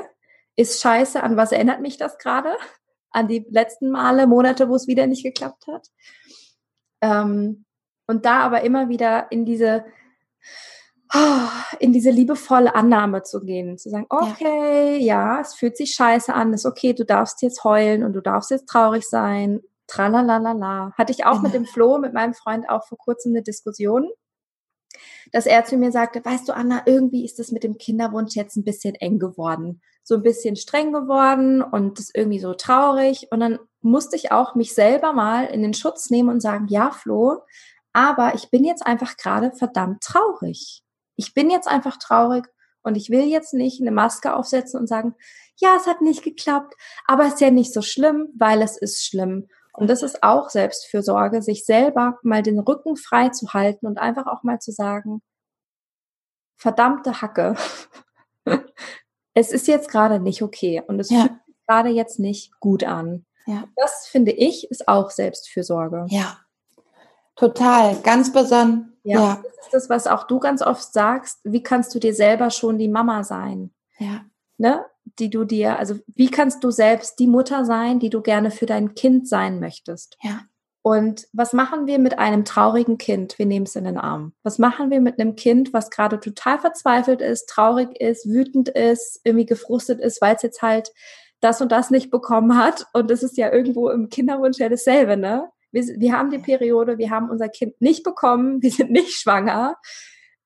ist 0.55 0.81
scheiße, 0.81 1.23
an 1.23 1.37
was 1.37 1.51
erinnert 1.51 1.81
mich 1.81 1.97
das 1.97 2.17
gerade? 2.17 2.55
An 3.11 3.27
die 3.27 3.43
letzten 3.49 3.89
Male, 3.89 4.27
Monate, 4.27 4.69
wo 4.69 4.75
es 4.75 4.85
wieder 4.85 5.07
nicht 5.07 5.23
geklappt 5.23 5.65
hat. 5.65 5.87
Ähm, 7.01 7.65
und 8.05 8.23
da 8.23 8.41
aber 8.41 8.61
immer 8.61 8.87
wieder 8.87 9.31
in 9.31 9.45
diese, 9.45 9.83
in 11.79 11.91
diese 11.91 12.11
liebevolle 12.11 12.75
Annahme 12.75 13.23
zu 13.23 13.41
gehen, 13.41 13.77
zu 13.77 13.89
sagen, 13.89 14.05
okay, 14.09 14.97
ja. 14.97 15.35
ja, 15.35 15.41
es 15.41 15.55
fühlt 15.55 15.75
sich 15.75 15.91
scheiße 15.91 16.33
an, 16.33 16.53
ist 16.53 16.65
okay, 16.65 16.93
du 16.93 17.03
darfst 17.03 17.41
jetzt 17.41 17.63
heulen 17.63 18.03
und 18.03 18.13
du 18.13 18.21
darfst 18.21 18.51
jetzt 18.51 18.67
traurig 18.67 19.07
sein, 19.07 19.61
tralalala. 19.87 20.93
Hatte 20.97 21.11
ich 21.11 21.25
auch 21.25 21.35
ja. 21.35 21.41
mit 21.41 21.53
dem 21.53 21.65
Flo, 21.65 21.97
mit 21.97 22.13
meinem 22.13 22.33
Freund 22.33 22.69
auch 22.69 22.85
vor 22.87 22.97
kurzem 22.97 23.31
eine 23.31 23.41
Diskussion, 23.41 24.07
dass 25.31 25.45
er 25.45 25.65
zu 25.65 25.77
mir 25.77 25.91
sagte, 25.91 26.23
weißt 26.23 26.47
du, 26.47 26.53
Anna, 26.53 26.83
irgendwie 26.85 27.25
ist 27.25 27.39
es 27.39 27.51
mit 27.51 27.63
dem 27.63 27.77
Kinderwunsch 27.77 28.35
jetzt 28.35 28.55
ein 28.55 28.63
bisschen 28.63 28.95
eng 28.95 29.17
geworden, 29.17 29.81
so 30.03 30.15
ein 30.15 30.23
bisschen 30.23 30.55
streng 30.55 30.93
geworden 30.93 31.61
und 31.61 31.97
das 31.97 32.11
irgendwie 32.13 32.39
so 32.39 32.53
traurig. 32.53 33.27
Und 33.31 33.39
dann 33.39 33.59
musste 33.81 34.15
ich 34.15 34.31
auch 34.31 34.55
mich 34.55 34.73
selber 34.73 35.13
mal 35.13 35.45
in 35.45 35.61
den 35.63 35.73
Schutz 35.73 36.09
nehmen 36.09 36.29
und 36.29 36.41
sagen, 36.41 36.67
ja, 36.67 36.91
Flo, 36.91 37.41
aber 37.93 38.35
ich 38.35 38.51
bin 38.51 38.63
jetzt 38.63 38.85
einfach 38.85 39.17
gerade 39.17 39.51
verdammt 39.51 40.01
traurig. 40.03 40.83
Ich 41.19 41.33
bin 41.33 41.49
jetzt 41.49 41.67
einfach 41.67 41.97
traurig 41.97 42.45
und 42.81 42.95
ich 42.95 43.09
will 43.09 43.25
jetzt 43.25 43.53
nicht 43.53 43.81
eine 43.81 43.91
Maske 43.91 44.33
aufsetzen 44.33 44.79
und 44.79 44.87
sagen, 44.87 45.15
ja, 45.57 45.75
es 45.75 45.85
hat 45.85 45.99
nicht 45.99 46.23
geklappt, 46.23 46.73
aber 47.05 47.25
es 47.25 47.33
ist 47.33 47.41
ja 47.41 47.51
nicht 47.51 47.73
so 47.73 47.81
schlimm, 47.81 48.29
weil 48.37 48.61
es 48.61 48.77
ist 48.77 49.05
schlimm. 49.05 49.49
Und 49.73 49.89
das 49.89 50.01
ist 50.01 50.23
auch 50.23 50.49
Selbstfürsorge, 50.49 51.41
sich 51.41 51.65
selber 51.65 52.17
mal 52.23 52.41
den 52.41 52.59
Rücken 52.59 52.95
frei 52.95 53.29
zu 53.29 53.53
halten 53.53 53.85
und 53.85 53.97
einfach 53.99 54.27
auch 54.27 54.43
mal 54.43 54.59
zu 54.59 54.71
sagen, 54.71 55.21
verdammte 56.55 57.21
Hacke, 57.21 57.55
es 59.33 59.51
ist 59.51 59.67
jetzt 59.67 59.89
gerade 59.89 60.21
nicht 60.21 60.41
okay 60.41 60.81
und 60.87 60.99
es 61.01 61.09
ja. 61.09 61.21
fühlt 61.21 61.45
sich 61.45 61.55
gerade 61.67 61.89
jetzt 61.89 62.19
nicht 62.19 62.57
gut 62.61 62.85
an. 62.85 63.25
Ja. 63.45 63.65
Das 63.75 64.07
finde 64.07 64.31
ich 64.31 64.71
ist 64.71 64.87
auch 64.87 65.11
Selbstfürsorge. 65.11 66.05
Ja, 66.07 66.39
total, 67.39 67.95
ganz 68.03 68.31
besonders. 68.31 68.87
Ja, 69.03 69.19
ja, 69.19 69.43
das 69.43 69.65
ist 69.65 69.73
das, 69.73 69.89
was 69.89 70.07
auch 70.07 70.27
du 70.27 70.39
ganz 70.39 70.61
oft 70.61 70.93
sagst. 70.93 71.39
Wie 71.43 71.63
kannst 71.63 71.95
du 71.95 71.99
dir 71.99 72.13
selber 72.13 72.49
schon 72.49 72.77
die 72.77 72.89
Mama 72.89 73.23
sein? 73.23 73.71
Ja. 73.97 74.25
Ne? 74.57 74.85
die 75.17 75.29
du 75.29 75.45
dir, 75.45 75.79
also 75.79 75.95
wie 76.07 76.29
kannst 76.29 76.63
du 76.63 76.71
selbst 76.71 77.19
die 77.19 77.27
Mutter 77.27 77.65
sein, 77.65 77.99
die 77.99 78.09
du 78.09 78.21
gerne 78.21 78.51
für 78.51 78.65
dein 78.65 78.93
Kind 78.93 79.27
sein 79.27 79.59
möchtest? 79.59 80.17
Ja. 80.21 80.41
Und 80.81 81.27
was 81.33 81.51
machen 81.51 81.87
wir 81.87 81.99
mit 81.99 82.19
einem 82.19 82.45
traurigen 82.45 82.97
Kind? 82.97 83.37
Wir 83.37 83.45
nehmen 83.45 83.65
es 83.65 83.75
in 83.75 83.83
den 83.83 83.97
Arm. 83.97 84.33
Was 84.43 84.59
machen 84.59 84.89
wir 84.89 85.01
mit 85.01 85.19
einem 85.19 85.35
Kind, 85.35 85.73
was 85.73 85.89
gerade 85.89 86.19
total 86.19 86.57
verzweifelt 86.57 87.21
ist, 87.21 87.49
traurig 87.49 87.99
ist, 87.99 88.27
wütend 88.27 88.69
ist, 88.69 89.19
irgendwie 89.23 89.45
gefrustet 89.45 89.99
ist, 89.99 90.21
weil 90.21 90.35
es 90.35 90.41
jetzt 90.41 90.61
halt 90.61 90.91
das 91.41 91.61
und 91.61 91.71
das 91.71 91.91
nicht 91.91 92.11
bekommen 92.11 92.57
hat? 92.57 92.85
Und 92.93 93.11
das 93.11 93.23
ist 93.23 93.37
ja 93.37 93.51
irgendwo 93.51 93.89
im 93.89 94.09
Kinderwunsch 94.09 94.57
ja 94.57 94.69
dasselbe, 94.69 95.17
ne? 95.17 95.49
Wir, 95.71 95.83
wir 95.99 96.13
haben 96.13 96.31
die 96.31 96.39
Periode, 96.39 96.97
wir 96.97 97.09
haben 97.09 97.29
unser 97.29 97.49
Kind 97.49 97.79
nicht 97.81 98.03
bekommen, 98.03 98.61
wir 98.61 98.71
sind 98.71 98.91
nicht 98.91 99.11
schwanger 99.11 99.75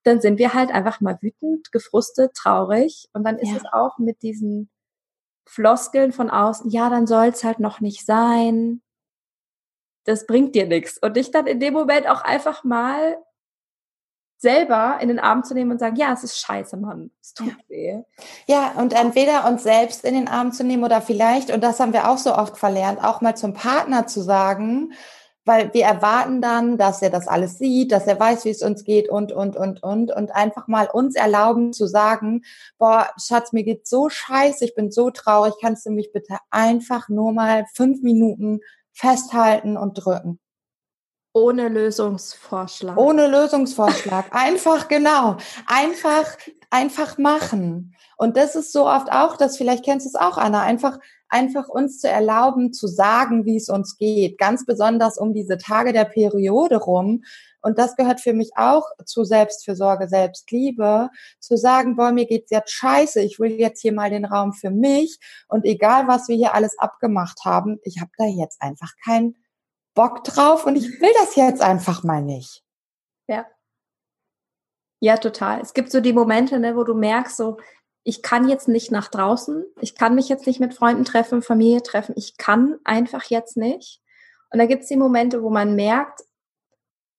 dann 0.04 0.20
sind 0.20 0.38
wir 0.38 0.54
halt 0.54 0.70
einfach 0.70 1.00
mal 1.00 1.18
wütend, 1.20 1.72
gefrustet, 1.72 2.34
traurig. 2.34 3.08
Und 3.12 3.24
dann 3.24 3.38
ist 3.38 3.50
ja. 3.50 3.56
es 3.56 3.64
auch 3.72 3.98
mit 3.98 4.22
diesen 4.22 4.70
Floskeln 5.46 6.12
von 6.12 6.30
außen, 6.30 6.70
ja, 6.70 6.88
dann 6.88 7.06
soll 7.06 7.26
es 7.26 7.42
halt 7.42 7.58
noch 7.58 7.80
nicht 7.80 8.06
sein. 8.06 8.82
Das 10.04 10.26
bringt 10.26 10.54
dir 10.54 10.66
nichts. 10.66 10.98
Und 10.98 11.16
dich 11.16 11.30
dann 11.30 11.46
in 11.46 11.58
dem 11.58 11.74
Moment 11.74 12.06
auch 12.06 12.22
einfach 12.22 12.64
mal 12.64 13.16
selber 14.36 14.98
in 15.00 15.08
den 15.08 15.18
Arm 15.18 15.42
zu 15.42 15.54
nehmen 15.54 15.70
und 15.70 15.78
sagen, 15.78 15.96
ja, 15.96 16.12
es 16.12 16.22
ist 16.22 16.38
scheiße, 16.38 16.76
Mann, 16.76 17.10
es 17.22 17.32
tut 17.32 17.48
ja. 17.48 17.54
weh. 17.68 18.02
Ja, 18.46 18.72
und 18.72 18.92
entweder 18.92 19.46
uns 19.48 19.62
selbst 19.62 20.04
in 20.04 20.12
den 20.12 20.28
Arm 20.28 20.52
zu 20.52 20.64
nehmen 20.64 20.84
oder 20.84 21.00
vielleicht, 21.00 21.50
und 21.50 21.64
das 21.64 21.80
haben 21.80 21.94
wir 21.94 22.10
auch 22.10 22.18
so 22.18 22.34
oft 22.34 22.58
verlernt, 22.58 23.02
auch 23.02 23.22
mal 23.22 23.36
zum 23.36 23.54
Partner 23.54 24.06
zu 24.06 24.20
sagen, 24.20 24.92
weil 25.44 25.72
wir 25.74 25.84
erwarten 25.84 26.40
dann, 26.40 26.78
dass 26.78 27.02
er 27.02 27.10
das 27.10 27.28
alles 27.28 27.58
sieht, 27.58 27.92
dass 27.92 28.06
er 28.06 28.18
weiß, 28.18 28.44
wie 28.44 28.50
es 28.50 28.62
uns 28.62 28.84
geht 28.84 29.08
und, 29.08 29.32
und, 29.32 29.56
und, 29.56 29.82
und, 29.82 30.10
und 30.10 30.34
einfach 30.34 30.68
mal 30.68 30.88
uns 30.90 31.16
erlauben 31.16 31.72
zu 31.72 31.86
sagen, 31.86 32.42
boah, 32.78 33.08
Schatz, 33.22 33.52
mir 33.52 33.64
geht 33.64 33.86
so 33.86 34.08
scheiße, 34.08 34.64
ich 34.64 34.74
bin 34.74 34.90
so 34.90 35.10
traurig, 35.10 35.54
kannst 35.60 35.86
du 35.86 35.90
mich 35.90 36.12
bitte 36.12 36.38
einfach 36.50 37.08
nur 37.08 37.32
mal 37.32 37.66
fünf 37.74 38.02
Minuten 38.02 38.60
festhalten 38.92 39.76
und 39.76 39.94
drücken. 39.94 40.40
Ohne 41.36 41.68
Lösungsvorschlag. 41.68 42.96
Ohne 42.96 43.26
Lösungsvorschlag. 43.26 44.26
Einfach, 44.30 44.86
genau. 44.86 45.36
Einfach, 45.66 46.36
einfach 46.74 47.18
machen. 47.18 47.94
Und 48.16 48.36
das 48.36 48.56
ist 48.56 48.72
so 48.72 48.86
oft 48.88 49.10
auch, 49.12 49.36
dass 49.36 49.56
vielleicht 49.56 49.84
kennst 49.84 50.06
du 50.06 50.08
es 50.08 50.16
auch, 50.16 50.38
Anna, 50.38 50.62
einfach 50.62 50.98
einfach 51.28 51.68
uns 51.68 52.00
zu 52.00 52.08
erlauben, 52.08 52.72
zu 52.72 52.86
sagen, 52.86 53.44
wie 53.44 53.56
es 53.56 53.68
uns 53.68 53.96
geht, 53.96 54.38
ganz 54.38 54.66
besonders 54.66 55.18
um 55.18 55.32
diese 55.32 55.56
Tage 55.56 55.92
der 55.92 56.04
Periode 56.04 56.76
rum. 56.76 57.24
Und 57.60 57.78
das 57.78 57.96
gehört 57.96 58.20
für 58.20 58.32
mich 58.32 58.50
auch 58.56 58.84
zu 59.04 59.24
Selbstfürsorge, 59.24 60.08
Selbstliebe, 60.08 61.10
zu 61.40 61.56
sagen, 61.56 61.96
boah, 61.96 62.12
mir 62.12 62.26
geht's 62.26 62.50
jetzt 62.50 62.72
scheiße, 62.72 63.20
ich 63.20 63.38
will 63.38 63.52
jetzt 63.52 63.80
hier 63.80 63.92
mal 63.92 64.10
den 64.10 64.24
Raum 64.24 64.52
für 64.52 64.70
mich 64.70 65.18
und 65.48 65.64
egal, 65.64 66.06
was 66.06 66.28
wir 66.28 66.36
hier 66.36 66.54
alles 66.54 66.78
abgemacht 66.78 67.40
haben, 67.44 67.78
ich 67.84 68.00
habe 68.00 68.10
da 68.18 68.26
jetzt 68.26 68.60
einfach 68.60 68.92
keinen 69.04 69.36
Bock 69.94 70.24
drauf 70.24 70.66
und 70.66 70.76
ich 70.76 71.00
will 71.00 71.12
das 71.20 71.36
jetzt 71.36 71.62
einfach 71.62 72.02
mal 72.02 72.22
nicht. 72.22 72.62
Ja. 73.28 73.46
Ja, 75.00 75.16
total. 75.16 75.60
Es 75.60 75.74
gibt 75.74 75.90
so 75.90 76.00
die 76.00 76.12
Momente, 76.12 76.58
ne, 76.58 76.76
wo 76.76 76.84
du 76.84 76.94
merkst, 76.94 77.36
so, 77.36 77.58
ich 78.04 78.22
kann 78.22 78.48
jetzt 78.48 78.68
nicht 78.68 78.90
nach 78.90 79.08
draußen, 79.08 79.64
ich 79.80 79.94
kann 79.94 80.14
mich 80.14 80.28
jetzt 80.28 80.46
nicht 80.46 80.60
mit 80.60 80.74
Freunden 80.74 81.04
treffen, 81.04 81.42
Familie 81.42 81.82
treffen, 81.82 82.14
ich 82.16 82.36
kann 82.36 82.78
einfach 82.84 83.24
jetzt 83.24 83.56
nicht. 83.56 84.00
Und 84.50 84.58
da 84.58 84.66
gibt 84.66 84.82
es 84.82 84.88
die 84.88 84.96
Momente, 84.96 85.42
wo 85.42 85.50
man 85.50 85.74
merkt, 85.74 86.20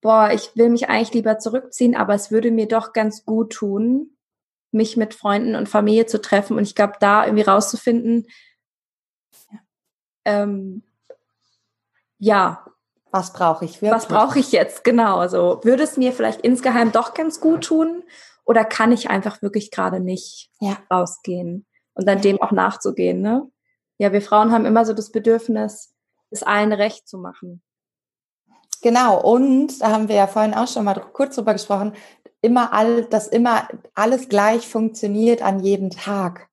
boah, 0.02 0.30
ich 0.32 0.56
will 0.56 0.70
mich 0.70 0.88
eigentlich 0.88 1.14
lieber 1.14 1.40
zurückziehen, 1.40 1.96
aber 1.96 2.14
es 2.14 2.30
würde 2.30 2.52
mir 2.52 2.68
doch 2.68 2.94
ganz 2.94 3.26
gut 3.26 3.54
tun, 3.54 4.16
mich 4.72 4.98
mit 4.98 5.16
Freunden 5.16 5.56
und 5.56 5.68
Familie 5.68 6.06
zu 6.06 6.22
treffen. 6.22 6.58
Und 6.58 6.64
ich 6.64 6.76
glaube, 6.76 6.94
da 7.00 7.26
irgendwie 7.26 7.44
rauszufinden, 7.44 8.28
ähm, 10.26 10.84
ja, 12.20 12.66
was 13.16 13.32
brauche 13.32 13.64
ich 13.64 13.82
wirklich? 13.82 13.92
Was 13.92 14.08
brauche 14.08 14.40
ich 14.40 14.52
jetzt? 14.52 14.84
Genau. 14.84 15.20
Also 15.20 15.62
würde 15.64 15.84
es 15.84 15.96
mir 15.96 16.12
vielleicht 16.12 16.42
insgeheim 16.42 16.92
doch 16.92 17.14
ganz 17.14 17.40
gut 17.40 17.64
tun 17.64 18.04
oder 18.44 18.66
kann 18.66 18.92
ich 18.92 19.10
einfach 19.10 19.42
wirklich 19.42 19.72
gerade 19.72 20.02
nicht 20.02 20.52
ja. 20.60 20.78
rausgehen 20.92 21.66
und 21.94 22.08
dann 22.08 22.18
ja. 22.18 22.24
dem 22.24 22.42
auch 22.42 22.52
nachzugehen, 22.52 23.22
ne? 23.22 23.50
Ja, 23.98 24.12
wir 24.12 24.22
Frauen 24.22 24.52
haben 24.52 24.66
immer 24.66 24.86
so 24.86 24.92
das 24.92 25.14
Bedürfnis, 25.14 25.96
es 26.30 26.44
allen 26.44 26.74
recht 26.74 27.08
zu 27.08 27.18
machen. 27.18 27.64
Genau, 28.82 29.22
und 29.22 29.82
da 29.82 29.92
haben 29.92 30.10
wir 30.10 30.16
ja 30.16 30.28
vorhin 30.28 30.54
auch 30.54 30.68
schon 30.68 30.84
mal 30.84 31.00
kurz 31.14 31.36
drüber 31.36 31.54
gesprochen, 31.54 31.94
immer 32.42 32.74
all, 32.74 33.06
dass 33.06 33.30
immer 33.30 33.70
alles 33.94 34.28
gleich 34.28 34.68
funktioniert 34.68 35.42
an 35.42 35.62
jedem 35.62 35.90
Tag. 35.90 36.50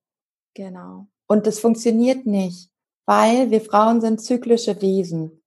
Genau. 0.55 1.09
Und 1.27 1.49
das 1.49 1.59
funktioniert 1.59 2.25
nicht, 2.25 2.71
weil 3.05 3.51
wir 3.51 3.61
Frauen 3.61 4.01
sind 4.01 4.21
zyklische 4.21 4.81
Wesen. 4.81 5.42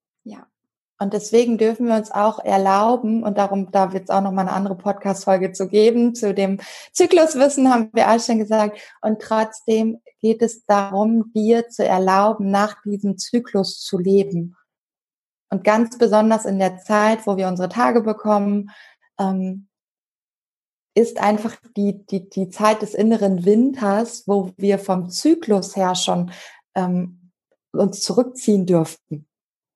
Und 0.98 1.14
deswegen 1.14 1.58
dürfen 1.58 1.88
wir 1.88 1.96
uns 1.96 2.12
auch 2.12 2.40
erlauben, 2.40 3.24
und 3.24 3.38
darum, 3.38 3.70
da 3.72 3.92
wird 3.92 4.04
es 4.04 4.10
auch 4.10 4.22
nochmal 4.22 4.48
eine 4.48 4.56
andere 4.56 4.75
Podcast-Folge 4.75 5.52
zu 5.52 5.68
geben, 5.68 6.16
zu 6.16 6.34
dem 6.34 6.60
Zykluswissen 6.94 7.70
haben 7.70 7.90
wir 7.94 8.10
auch 8.10 8.20
schon 8.20 8.40
gesagt. 8.40 8.80
Und 9.02 9.22
trotzdem 9.22 10.02
geht 10.22 10.42
es 10.42 10.64
darum, 10.66 11.34
dir 11.34 11.68
zu 11.68 11.86
erlauben, 11.86 12.50
nach 12.50 12.82
diesem 12.84 13.18
Zyklus 13.18 13.82
zu 13.82 13.98
leben. 13.98 14.56
Und 15.50 15.64
ganz 15.64 15.98
besonders 15.98 16.46
in 16.46 16.60
der 16.60 16.78
Zeit, 16.78 17.28
wo 17.28 17.36
wir 17.36 17.48
unsere 17.48 17.70
Tage 17.70 18.02
bekommen, 18.02 18.72
ähm, 19.20 19.68
ist 20.96 21.20
einfach 21.20 21.58
die, 21.75 22.06
die, 22.06 22.30
die 22.30 22.50
Zeit 22.50 22.82
des 22.82 22.94
inneren 22.94 23.44
Winters, 23.46 24.24
wo 24.28 24.52
wir 24.56 24.80
vom 24.80 25.10
Zyklus 25.10 25.75
her 25.75 25.94
schon 25.94 26.32
ähm, 26.74 27.32
uns 27.74 28.02
zurückziehen 28.02 28.66
dürften. 28.66 29.28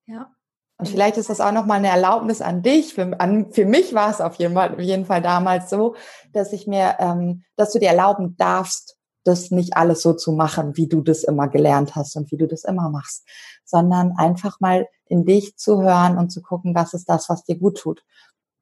Ja. 0.06 0.34
Und 0.80 0.88
vielleicht 0.88 1.18
ist 1.18 1.28
das 1.28 1.42
auch 1.42 1.52
nochmal 1.52 1.76
eine 1.76 1.88
Erlaubnis 1.88 2.40
an 2.40 2.62
dich. 2.62 2.94
Für, 2.94 3.20
an, 3.20 3.52
für 3.52 3.66
mich 3.66 3.94
war 3.94 4.10
es 4.10 4.22
auf 4.22 4.36
jeden, 4.36 4.54
Fall, 4.54 4.72
auf 4.72 4.80
jeden 4.80 5.04
Fall 5.04 5.20
damals 5.20 5.68
so, 5.68 5.94
dass 6.32 6.54
ich 6.54 6.66
mir, 6.66 6.96
ähm, 6.98 7.44
dass 7.56 7.72
du 7.72 7.78
dir 7.78 7.90
erlauben 7.90 8.34
darfst, 8.38 8.96
das 9.24 9.50
nicht 9.50 9.76
alles 9.76 10.00
so 10.00 10.14
zu 10.14 10.32
machen, 10.32 10.78
wie 10.78 10.88
du 10.88 11.02
das 11.02 11.22
immer 11.22 11.48
gelernt 11.48 11.96
hast 11.96 12.16
und 12.16 12.32
wie 12.32 12.38
du 12.38 12.48
das 12.48 12.64
immer 12.64 12.88
machst, 12.88 13.28
sondern 13.66 14.14
einfach 14.16 14.58
mal 14.60 14.88
in 15.04 15.26
dich 15.26 15.58
zu 15.58 15.82
hören 15.82 16.16
und 16.16 16.30
zu 16.30 16.40
gucken, 16.40 16.74
was 16.74 16.94
ist 16.94 17.10
das, 17.10 17.28
was 17.28 17.44
dir 17.44 17.58
gut 17.58 17.76
tut. 17.76 18.02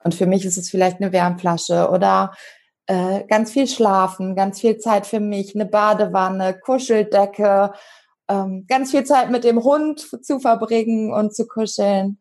Und 0.03 0.17
für 0.17 0.27
mich 0.27 0.45
ist 0.45 0.59
es 0.59 0.71
vielleicht 0.71 1.01
eine 1.01 1.13
Wärmflasche 1.13 1.89
oder 1.91 2.33
äh, 2.87 3.23
ganz 3.29 3.53
viel 3.53 3.69
Schlafen, 3.69 4.35
ganz 4.35 4.59
viel 4.61 4.79
Zeit 4.79 5.07
für 5.07 5.21
mich, 5.21 5.55
eine 5.55 5.67
Badewanne, 5.67 6.59
Kuscheldecke, 6.59 7.73
ähm, 8.29 8.67
ganz 8.69 8.91
viel 8.91 9.05
Zeit 9.05 9.31
mit 9.31 9.45
dem 9.45 9.63
Hund 9.63 10.01
zu 10.23 10.39
verbringen 10.39 11.13
und 11.13 11.35
zu 11.35 11.47
kuscheln. 11.47 12.19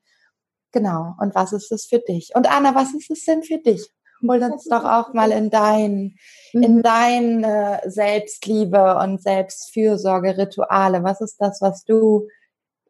Genau. 0.71 1.15
Und 1.19 1.35
was 1.35 1.53
ist 1.53 1.71
es 1.71 1.85
für 1.85 1.99
dich? 1.99 2.35
Und 2.35 2.49
Anna, 2.49 2.75
was 2.75 2.93
ist 2.93 3.09
es 3.09 3.25
denn 3.25 3.43
für 3.43 3.57
dich? 3.57 3.89
Hol 4.27 4.41
uns 4.43 4.65
doch 4.65 4.83
auch 4.83 5.13
mal 5.13 5.31
in 5.31 5.49
dein, 5.49 6.17
in 6.51 6.77
mhm. 6.77 6.81
deine 6.81 7.81
Selbstliebe 7.85 8.97
und 8.97 9.21
Selbstfürsorge-Rituale. 9.21 11.03
Was 11.03 11.21
ist 11.21 11.37
das, 11.39 11.61
was 11.61 11.83
du, 11.83 12.27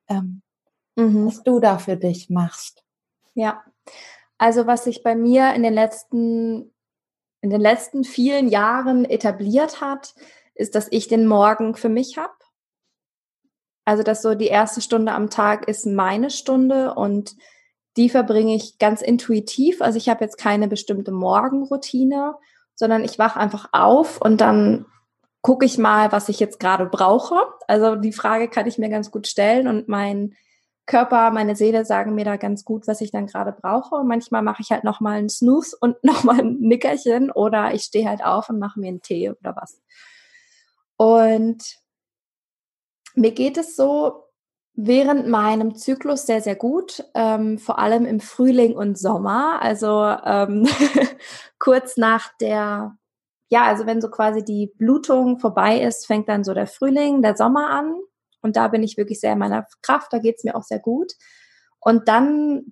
ähm, 0.08 0.42
mhm. 0.96 1.28
was 1.28 1.44
du 1.44 1.60
da 1.60 1.80
für 1.80 1.98
dich 1.98 2.30
machst? 2.30 2.84
Ja. 3.34 3.62
Also 4.38 4.68
was 4.68 4.86
sich 4.86 5.04
bei 5.04 5.16
mir 5.16 5.54
in 5.54 5.64
den 5.64 5.74
letzten, 5.74 6.74
in 7.42 7.50
den 7.50 7.62
letzten 7.62 8.04
vielen 8.04 8.48
Jahren 8.48 9.04
etabliert 9.04 9.82
hat, 9.82 10.14
ist, 10.56 10.76
dass 10.76 10.88
ich 10.92 11.08
den 11.08 11.28
Morgen 11.28 11.76
für 11.76 11.90
mich 11.90 12.18
habe. 12.18 12.34
Also, 13.88 14.04
dass 14.04 14.22
so 14.22 14.36
die 14.36 14.48
erste 14.48 14.82
Stunde 14.82 15.14
am 15.14 15.30
Tag 15.30 15.70
ist 15.70 15.86
meine 15.86 16.30
Stunde 16.30 16.94
und 16.94 17.38
die 17.96 18.10
verbringe 18.10 18.54
ich 18.54 18.80
ganz 18.80 19.02
intuitiv. 19.02 19.82
Also 19.82 19.98
ich 19.98 20.10
habe 20.10 20.26
jetzt 20.26 20.38
keine 20.38 20.68
bestimmte 20.68 21.14
Morgenroutine, 21.14 22.36
sondern 22.76 23.06
ich 23.06 23.18
wache 23.18 23.40
einfach 23.40 23.70
auf 23.72 24.22
und 24.22 24.42
dann 24.42 24.88
gucke 25.42 25.66
ich 25.66 25.78
mal, 25.78 26.12
was 26.12 26.28
ich 26.28 26.42
jetzt 26.42 26.60
gerade 26.60 26.86
brauche. 26.86 27.38
Also 27.66 27.96
die 27.96 28.12
Frage 28.12 28.50
kann 28.50 28.68
ich 28.68 28.78
mir 28.78 28.90
ganz 28.90 29.10
gut 29.10 29.26
stellen 29.26 29.70
und 29.70 29.88
mein 29.88 30.36
Körper, 30.86 31.32
meine 31.32 31.56
Seele 31.56 31.86
sagen 31.86 32.14
mir 32.14 32.26
da 32.26 32.36
ganz 32.36 32.66
gut, 32.66 32.88
was 32.88 33.00
ich 33.00 33.12
dann 33.12 33.28
gerade 33.28 33.54
brauche. 33.54 33.96
Und 33.96 34.08
manchmal 34.08 34.42
mache 34.42 34.64
ich 34.64 34.70
halt 34.70 34.84
noch 34.84 35.00
mal 35.00 35.18
einen 35.18 35.30
Snooze 35.30 35.78
und 35.80 35.96
noch 36.04 36.26
mal 36.26 36.42
ein 36.42 36.58
Nickerchen 36.60 37.32
oder 37.32 37.74
ich 37.74 37.84
stehe 37.84 38.10
halt 38.10 38.22
auf 38.22 38.50
und 38.50 38.60
mache 38.60 38.82
mir 38.82 38.90
einen 38.90 39.02
Tee 39.02 39.30
oder 39.30 39.56
was. 39.56 39.82
Und 40.98 41.64
mir 43.18 43.32
geht 43.32 43.58
es 43.58 43.76
so 43.76 44.24
während 44.76 45.28
meinem 45.28 45.76
Zyklus 45.76 46.28
sehr, 46.28 46.40
sehr 46.40 46.56
gut, 46.56 47.04
ähm, 47.16 47.58
vor 47.58 47.80
allem 47.80 48.06
im 48.06 48.20
Frühling 48.20 48.76
und 48.76 48.98
Sommer. 48.98 49.60
Also 49.62 50.04
ähm, 50.24 50.68
kurz 51.60 51.98
nach 51.98 52.30
der, 52.40 52.96
ja, 53.50 53.64
also 53.64 53.88
wenn 53.88 54.02
so 54.02 54.10
quasi 54.12 54.46
die 54.46 54.72
Blutung 54.78 55.40
vorbei 55.40 55.82
ist, 55.82 56.06
fängt 56.06 56.30
dann 56.30 56.44
so 56.44 56.54
der 56.54 56.68
Frühling, 56.68 57.24
der 57.24 57.36
Sommer 57.36 57.72
an. 57.72 57.96
Und 58.42 58.56
da 58.56 58.68
bin 58.68 58.84
ich 58.84 58.98
wirklich 58.98 59.20
sehr 59.20 59.34
in 59.34 59.40
meiner 59.40 59.66
Kraft, 59.82 60.14
da 60.14 60.20
geht's 60.20 60.44
mir 60.44 60.56
auch 60.56 60.64
sehr 60.64 60.80
gut. 60.80 61.14
Und 61.80 62.08
dann 62.08 62.72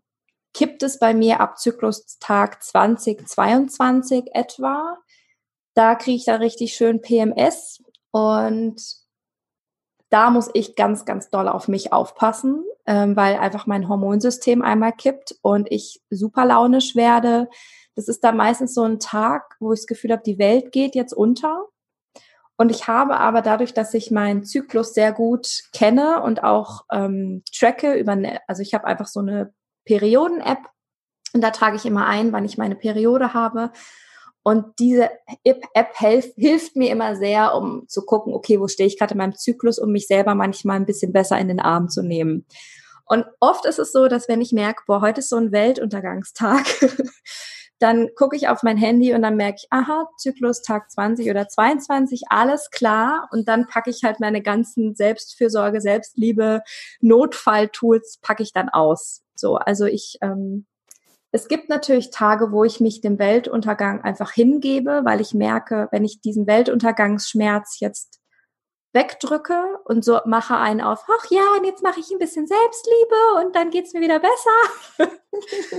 kippt 0.54 0.84
es 0.84 1.00
bei 1.00 1.16
mir 1.16 1.40
ab 1.40 1.58
Zyklustag 1.58 2.62
2022 2.64 4.28
etwa. 4.34 5.00
Da 5.74 5.96
kriege 5.96 6.18
ich 6.18 6.26
dann 6.26 6.42
richtig 6.42 6.76
schön 6.76 7.02
PMS 7.02 7.84
und 8.12 9.05
da 10.16 10.30
muss 10.30 10.50
ich 10.54 10.78
ganz, 10.78 11.04
ganz 11.04 11.30
doll 11.30 11.50
auf 11.50 11.68
mich 11.68 11.92
aufpassen, 11.92 12.64
ähm, 12.86 13.18
weil 13.18 13.36
einfach 13.36 13.68
mein 13.68 13.90
Hormonsystem 13.90 14.62
einmal 14.62 14.94
kippt 14.94 15.36
und 15.42 15.70
ich 15.70 16.02
super 16.10 16.46
launisch 16.46 16.96
werde. 16.96 17.50
Das 17.96 18.08
ist 18.08 18.24
dann 18.24 18.38
meistens 18.38 18.74
so 18.74 18.84
ein 18.84 19.00
Tag, 19.00 19.58
wo 19.60 19.74
ich 19.74 19.82
das 19.82 19.88
Gefühl 19.88 20.14
habe, 20.14 20.24
die 20.26 20.40
Welt 20.40 20.72
geht 20.72 20.96
jetzt 20.96 21.12
unter. 21.12 21.66
Und 22.56 22.72
ich 22.72 22.88
habe 22.88 23.18
aber 23.18 23.42
dadurch, 23.42 23.74
dass 23.74 23.94
ich 23.94 24.10
meinen 24.10 24.46
Zyklus 24.46 24.94
sehr 24.94 25.12
gut 25.12 25.64
kenne 25.74 26.22
und 26.22 26.46
auch 26.46 26.86
ähm, 26.94 27.44
tracke 27.54 27.96
über, 27.96 28.14
eine, 28.14 28.40
also 28.48 28.62
ich 28.62 28.74
habe 28.74 28.86
einfach 28.86 29.08
so 29.08 29.20
eine 29.20 29.54
Perioden-App 29.84 30.60
und 31.34 31.42
da 31.42 31.52
trage 31.52 31.76
ich 31.76 31.86
immer 31.86 32.08
ein, 32.08 32.32
wann 32.32 32.46
ich 32.46 32.58
meine 32.58 32.78
Periode 32.78 33.34
habe. 33.34 33.72
Und 34.48 34.78
diese 34.78 35.10
App 35.44 35.98
hilf, 35.98 36.32
hilft 36.36 36.76
mir 36.76 36.92
immer 36.92 37.16
sehr, 37.16 37.56
um 37.56 37.88
zu 37.88 38.06
gucken, 38.06 38.32
okay, 38.32 38.60
wo 38.60 38.68
stehe 38.68 38.86
ich 38.86 39.00
gerade 39.00 39.14
in 39.14 39.18
meinem 39.18 39.34
Zyklus, 39.34 39.80
um 39.80 39.92
mich 39.92 40.06
selber 40.06 40.36
manchmal 40.36 40.76
ein 40.76 40.86
bisschen 40.86 41.12
besser 41.12 41.40
in 41.40 41.48
den 41.48 41.60
Arm 41.60 41.90
zu 41.90 42.04
nehmen. 42.04 42.46
Und 43.06 43.26
oft 43.40 43.66
ist 43.66 43.80
es 43.80 43.92
so, 43.92 44.08
dass 44.08 44.30
wenn 44.30 44.42
ich 44.42 44.52
merke, 44.52 44.84
boah, 44.86 45.02
heute 45.02 45.22
ist 45.22 45.30
so 45.30 45.38
ein 45.38 45.52
Weltuntergangstag, 45.52 46.64
dann 47.80 48.10
gucke 48.16 48.36
ich 48.36 48.48
auf 48.48 48.62
mein 48.62 48.78
Handy 48.78 49.16
und 49.16 49.24
dann 49.24 49.36
merke 49.36 49.62
ich, 49.64 49.68
aha, 49.72 50.10
Zyklus 50.20 50.62
Tag 50.62 50.92
20 50.92 51.28
oder 51.32 51.48
22, 51.48 52.26
alles 52.30 52.70
klar. 52.70 53.28
Und 53.32 53.48
dann 53.48 53.66
packe 53.66 53.90
ich 53.90 54.04
halt 54.04 54.20
meine 54.20 54.44
ganzen 54.44 54.94
Selbstfürsorge, 54.94 55.82
Selbstliebe, 55.82 56.62
Notfalltools 57.02 58.20
packe 58.22 58.44
ich 58.44 58.54
dann 58.54 58.70
aus. 58.70 59.24
So, 59.34 59.56
also 59.56 59.86
ich 59.86 60.20
ähm, 60.22 60.68
es 61.36 61.50
gibt 61.50 61.68
natürlich 61.68 62.12
Tage, 62.12 62.54
wo 62.54 62.64
ich 62.64 62.80
mich 62.80 63.02
dem 63.02 63.20
Weltuntergang 63.20 64.02
einfach 64.02 64.32
hingebe, 64.32 65.02
weil 65.04 65.20
ich 65.20 65.34
merke, 65.34 65.90
wenn 65.92 66.06
ich 66.06 66.22
diesen 66.22 66.48
Weltuntergangsschmerz 66.48 67.82
jetzt 67.82 68.22
wegdrücke 68.94 69.80
und 69.84 70.06
so 70.06 70.22
mache 70.26 70.56
einen 70.56 70.80
auf, 70.80 71.04
ach 71.10 71.30
ja, 71.30 71.42
und 71.58 71.66
jetzt 71.66 71.84
mache 71.84 72.00
ich 72.00 72.10
ein 72.10 72.20
bisschen 72.20 72.48
Selbstliebe 72.48 73.46
und 73.46 73.54
dann 73.54 73.70
geht's 73.70 73.94
mir 73.94 74.00
wieder 74.00 74.22
besser. 74.22 75.12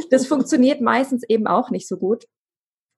das 0.10 0.26
funktioniert 0.26 0.82
meistens 0.82 1.22
eben 1.26 1.46
auch 1.46 1.70
nicht 1.70 1.88
so 1.88 1.96
gut, 1.96 2.26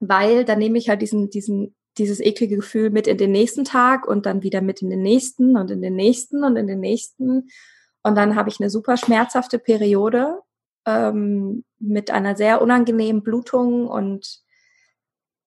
weil 0.00 0.44
dann 0.44 0.58
nehme 0.58 0.78
ich 0.78 0.88
halt 0.88 1.00
diesen, 1.00 1.30
diesen, 1.30 1.76
dieses 1.96 2.18
eklige 2.18 2.56
Gefühl 2.56 2.90
mit 2.90 3.06
in 3.06 3.18
den 3.18 3.30
nächsten 3.30 3.64
Tag 3.64 4.04
und 4.08 4.26
dann 4.26 4.42
wieder 4.42 4.62
mit 4.62 4.82
in 4.82 4.90
den 4.90 5.02
nächsten 5.02 5.56
und 5.56 5.70
in 5.70 5.80
den 5.80 5.94
nächsten 5.94 6.42
und 6.42 6.56
in 6.56 6.66
den 6.66 6.80
nächsten. 6.80 7.50
Und 8.02 8.16
dann 8.16 8.34
habe 8.34 8.48
ich 8.48 8.58
eine 8.58 8.68
super 8.68 8.96
schmerzhafte 8.96 9.60
Periode, 9.60 10.40
ähm, 10.86 11.64
mit 11.78 12.10
einer 12.10 12.36
sehr 12.36 12.62
unangenehmen 12.62 13.22
Blutung 13.22 13.86
und 13.86 14.42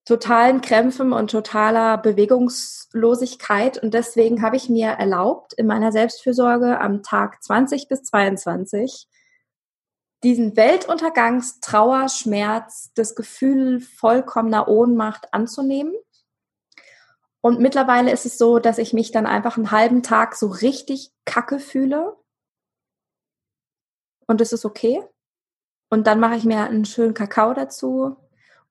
totalen 0.06 0.62
Krämpfen 0.62 1.14
und 1.14 1.32
totaler 1.32 1.98
Bewegungslosigkeit. 1.98 3.82
Und 3.82 3.94
deswegen 3.94 4.42
habe 4.42 4.56
ich 4.56 4.70
mir 4.70 4.90
erlaubt, 4.90 5.54
in 5.54 5.68
meiner 5.68 5.92
Selbstfürsorge 5.92 6.80
am 6.80 7.04
Tag 7.04 7.42
20 7.44 7.88
bis 7.88 8.04
22 8.04 9.08
diesen 10.24 10.56
Weltuntergangstrauer, 10.56 12.10
Schmerz, 12.10 12.92
das 12.94 13.16
Gefühl 13.16 13.80
vollkommener 13.80 14.68
Ohnmacht 14.68 15.34
anzunehmen. 15.34 15.94
Und 17.42 17.60
mittlerweile 17.60 18.12
ist 18.12 18.28
es 18.28 18.38
so, 18.38 18.60
dass 18.60 18.78
ich 18.78 18.94
mich 18.94 19.12
dann 19.12 19.26
einfach 19.26 19.58
einen 19.58 19.72
halben 19.72 20.04
Tag 20.04 20.36
so 20.36 20.48
richtig 20.48 21.12
kacke 21.26 21.60
fühle. 21.60 22.16
Und 24.28 24.42
es 24.42 24.54
ist 24.54 24.64
okay. 24.64 25.02
Und 25.92 26.08
dann 26.08 26.20
mache 26.20 26.36
ich 26.36 26.46
mir 26.46 26.62
einen 26.62 26.86
schönen 26.86 27.14
Kakao 27.14 27.54
dazu 27.54 28.16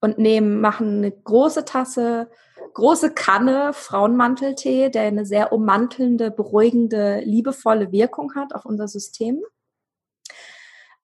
und 0.01 0.19
nehme, 0.19 0.57
mache 0.57 0.83
eine 0.83 1.13
große 1.13 1.65
Tasse 1.65 2.29
große 2.75 3.13
Kanne 3.13 3.73
Frauenmanteltee, 3.73 4.91
der 4.91 5.03
eine 5.03 5.27
sehr 5.27 5.53
ummantelnde, 5.53 6.31
beruhigende, 6.31 7.21
liebevolle 7.21 7.93
Wirkung 7.93 8.35
hat 8.35 8.55
auf 8.55 8.65
unser 8.65 8.89
System. 8.89 9.43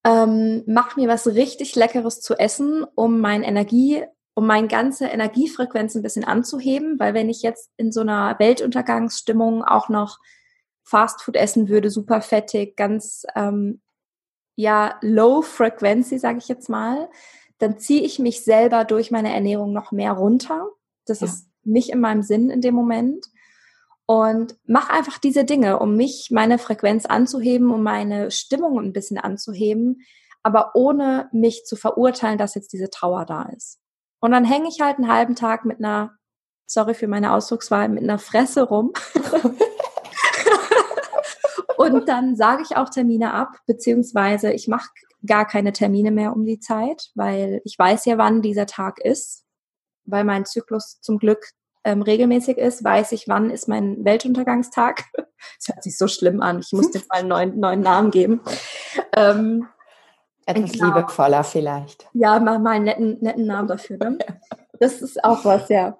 Ähm, 0.05 0.63
mach 0.67 0.97
mir 0.97 1.09
was 1.09 1.27
richtig 1.27 1.75
Leckeres 1.75 2.21
zu 2.21 2.35
essen, 2.35 2.85
um 2.95 3.21
mein 3.21 3.43
Energie, 3.43 4.05
um 4.35 4.47
meine 4.47 4.69
ganze 4.69 5.07
Energiefrequenz 5.07 5.95
ein 5.95 6.03
bisschen 6.03 6.25
anzuheben, 6.25 6.99
weil 6.99 7.15
wenn 7.15 7.29
ich 7.29 7.43
jetzt 7.43 7.71
in 7.77 7.91
so 7.91 8.03
einer 8.03 8.39
Weltuntergangsstimmung 8.39 9.65
auch 9.65 9.89
noch 9.89 10.19
Fastfood 10.85 11.35
essen 11.35 11.69
würde, 11.69 11.91
super 11.91 12.21
fettig, 12.21 12.77
ganz 12.77 13.27
ähm, 13.35 13.81
ja 14.57 14.97
low 15.03 15.43
frequency, 15.43 16.19
sage 16.19 16.39
ich 16.39 16.49
jetzt 16.49 16.69
mal, 16.69 17.09
dann 17.59 17.79
ziehe 17.79 18.03
ich 18.03 18.19
mich 18.19 18.43
selber 18.43 18.85
durch 18.85 19.11
meine 19.11 19.33
Ernährung 19.33 19.73
noch 19.73 19.93
mehr 19.93 20.13
runter. 20.13 20.69
Das 21.05 21.21
ja. 21.21 21.27
ist 21.27 21.49
nicht 21.63 21.91
in 21.91 22.01
meinem 22.01 22.23
Sinn 22.23 22.51
in 22.51 22.61
dem 22.61 22.75
Moment. 22.75 23.27
Und 24.07 24.57
mach 24.67 24.89
einfach 24.89 25.19
diese 25.19 25.45
Dinge, 25.45 25.79
um 25.79 25.97
mich, 25.97 26.29
meine 26.31 26.59
Frequenz 26.59 27.07
anzuheben, 27.07 27.71
um 27.71 27.83
meine 27.83 28.31
Stimmung 28.31 28.79
ein 28.79 28.93
bisschen 28.93 29.19
anzuheben, 29.19 30.03
aber 30.43 30.73
ohne 30.75 31.29
mich 31.33 31.65
zu 31.65 31.75
verurteilen, 31.75 32.39
dass 32.39 32.55
jetzt 32.55 32.73
diese 32.73 32.89
Trauer 32.89 33.25
da 33.25 33.51
ist. 33.57 33.81
Und 34.21 34.31
dann 34.31 34.45
hänge 34.45 34.69
ich 34.69 34.81
halt 34.81 34.99
einen 34.99 35.13
halben 35.13 35.35
Tag 35.35 35.65
mit 35.65 35.79
einer, 35.79 36.13
sorry 36.67 36.95
für 36.95 37.09
meine 37.09 37.33
Ausdruckswahl, 37.33 37.89
mit 37.89 38.05
einer 38.05 38.19
Fresse 38.19 38.63
rum. 38.63 38.93
Und 41.95 42.09
dann 42.09 42.37
sage 42.37 42.63
ich 42.63 42.77
auch 42.77 42.89
Termine 42.89 43.33
ab, 43.33 43.57
beziehungsweise 43.67 44.53
ich 44.53 44.69
mache 44.69 44.89
gar 45.27 45.47
keine 45.47 45.73
Termine 45.73 46.11
mehr 46.11 46.33
um 46.33 46.45
die 46.45 46.61
Zeit, 46.61 47.11
weil 47.15 47.61
ich 47.65 47.79
weiß 47.79 48.05
ja, 48.05 48.19
wann 48.19 48.43
dieser 48.43 48.67
Tag 48.67 49.01
ist, 49.01 49.45
weil 50.05 50.25
mein 50.25 50.45
Zyklus 50.45 51.01
zum 51.01 51.19
Glück 51.19 51.51
ähm, 51.85 52.03
regelmäßig 52.03 52.59
ist, 52.59 52.83
weiß 52.83 53.13
ich, 53.13 53.29
wann 53.29 53.51
ist 53.51 53.69
mein 53.69 54.05
Weltuntergangstag. 54.05 55.05
Das 55.59 55.69
hört 55.69 55.85
sich 55.85 55.97
so 55.97 56.09
schlimm 56.09 56.41
an. 56.41 56.59
Ich 56.59 56.73
muss 56.73 56.91
dir 56.91 57.01
mal 57.09 57.19
einen 57.19 57.29
neuen, 57.29 57.61
neuen 57.61 57.81
Namen 57.81 58.11
geben. 58.11 58.41
Ähm, 59.15 59.69
Etwas 60.47 60.73
genau. 60.73 60.87
liebevoller 60.87 61.45
vielleicht. 61.45 62.09
Ja, 62.15 62.41
mal, 62.41 62.59
mal 62.59 62.71
einen 62.73 62.87
netten, 62.87 63.19
netten 63.21 63.47
Namen 63.47 63.69
dafür. 63.69 63.99
Ne? 63.99 64.19
Das 64.81 65.01
ist 65.01 65.23
auch 65.25 65.45
was, 65.45 65.69
ja. 65.69 65.99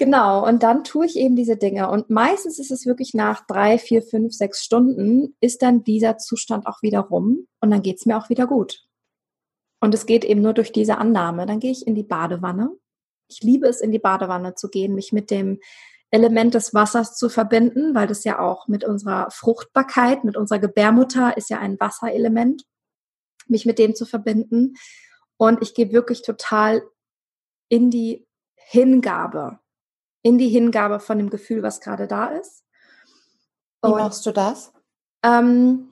Genau, 0.00 0.48
und 0.48 0.62
dann 0.62 0.82
tue 0.82 1.04
ich 1.04 1.16
eben 1.16 1.36
diese 1.36 1.58
Dinge. 1.58 1.90
Und 1.90 2.08
meistens 2.08 2.58
ist 2.58 2.70
es 2.70 2.86
wirklich 2.86 3.12
nach 3.12 3.46
drei, 3.46 3.76
vier, 3.76 4.00
fünf, 4.00 4.32
sechs 4.32 4.64
Stunden, 4.64 5.36
ist 5.42 5.60
dann 5.60 5.84
dieser 5.84 6.16
Zustand 6.16 6.66
auch 6.66 6.80
wieder 6.80 7.00
rum 7.00 7.46
und 7.60 7.70
dann 7.70 7.82
geht 7.82 7.98
es 7.98 8.06
mir 8.06 8.16
auch 8.16 8.30
wieder 8.30 8.46
gut. 8.46 8.82
Und 9.78 9.92
es 9.92 10.06
geht 10.06 10.24
eben 10.24 10.40
nur 10.40 10.54
durch 10.54 10.72
diese 10.72 10.96
Annahme. 10.96 11.44
Dann 11.44 11.60
gehe 11.60 11.70
ich 11.70 11.86
in 11.86 11.94
die 11.94 12.02
Badewanne. 12.02 12.70
Ich 13.28 13.42
liebe 13.42 13.68
es, 13.68 13.82
in 13.82 13.92
die 13.92 13.98
Badewanne 13.98 14.54
zu 14.54 14.70
gehen, 14.70 14.94
mich 14.94 15.12
mit 15.12 15.30
dem 15.30 15.60
Element 16.10 16.54
des 16.54 16.72
Wassers 16.72 17.14
zu 17.14 17.28
verbinden, 17.28 17.94
weil 17.94 18.06
das 18.06 18.24
ja 18.24 18.38
auch 18.38 18.68
mit 18.68 18.84
unserer 18.84 19.30
Fruchtbarkeit, 19.30 20.24
mit 20.24 20.34
unserer 20.34 20.60
Gebärmutter 20.60 21.36
ist 21.36 21.50
ja 21.50 21.58
ein 21.58 21.78
Wasserelement, 21.78 22.64
mich 23.48 23.66
mit 23.66 23.78
dem 23.78 23.94
zu 23.94 24.06
verbinden. 24.06 24.76
Und 25.36 25.60
ich 25.60 25.74
gehe 25.74 25.92
wirklich 25.92 26.22
total 26.22 26.82
in 27.68 27.90
die 27.90 28.26
Hingabe 28.54 29.59
in 30.22 30.38
die 30.38 30.48
Hingabe 30.48 31.00
von 31.00 31.18
dem 31.18 31.30
Gefühl, 31.30 31.62
was 31.62 31.80
gerade 31.80 32.06
da 32.06 32.28
ist. 32.28 32.64
Und, 33.80 33.92
Wie 33.92 34.02
machst 34.02 34.26
du 34.26 34.32
das? 34.32 34.72
Ähm, 35.22 35.90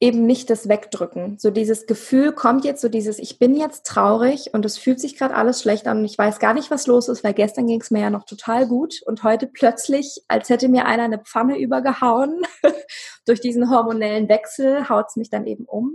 eben 0.00 0.24
nicht 0.24 0.48
das 0.48 0.66
Wegdrücken. 0.68 1.38
So 1.38 1.50
dieses 1.50 1.86
Gefühl 1.86 2.32
kommt 2.32 2.64
jetzt, 2.64 2.80
so 2.80 2.88
dieses, 2.88 3.18
ich 3.18 3.38
bin 3.38 3.54
jetzt 3.54 3.86
traurig 3.86 4.54
und 4.54 4.64
es 4.64 4.78
fühlt 4.78 4.98
sich 4.98 5.16
gerade 5.16 5.34
alles 5.34 5.60
schlecht 5.60 5.86
an 5.86 5.98
und 5.98 6.04
ich 6.06 6.16
weiß 6.16 6.38
gar 6.38 6.54
nicht, 6.54 6.70
was 6.70 6.86
los 6.86 7.08
ist, 7.08 7.22
weil 7.22 7.34
gestern 7.34 7.66
ging 7.66 7.82
es 7.82 7.90
mir 7.90 8.00
ja 8.00 8.10
noch 8.10 8.24
total 8.24 8.66
gut 8.66 9.02
und 9.04 9.22
heute 9.22 9.46
plötzlich, 9.46 10.24
als 10.26 10.48
hätte 10.48 10.68
mir 10.68 10.86
einer 10.86 11.04
eine 11.04 11.18
Pfanne 11.18 11.58
übergehauen, 11.58 12.42
durch 13.26 13.42
diesen 13.42 13.68
hormonellen 13.70 14.30
Wechsel 14.30 14.88
haut 14.88 15.06
es 15.10 15.16
mich 15.16 15.28
dann 15.28 15.46
eben 15.46 15.66
um, 15.66 15.94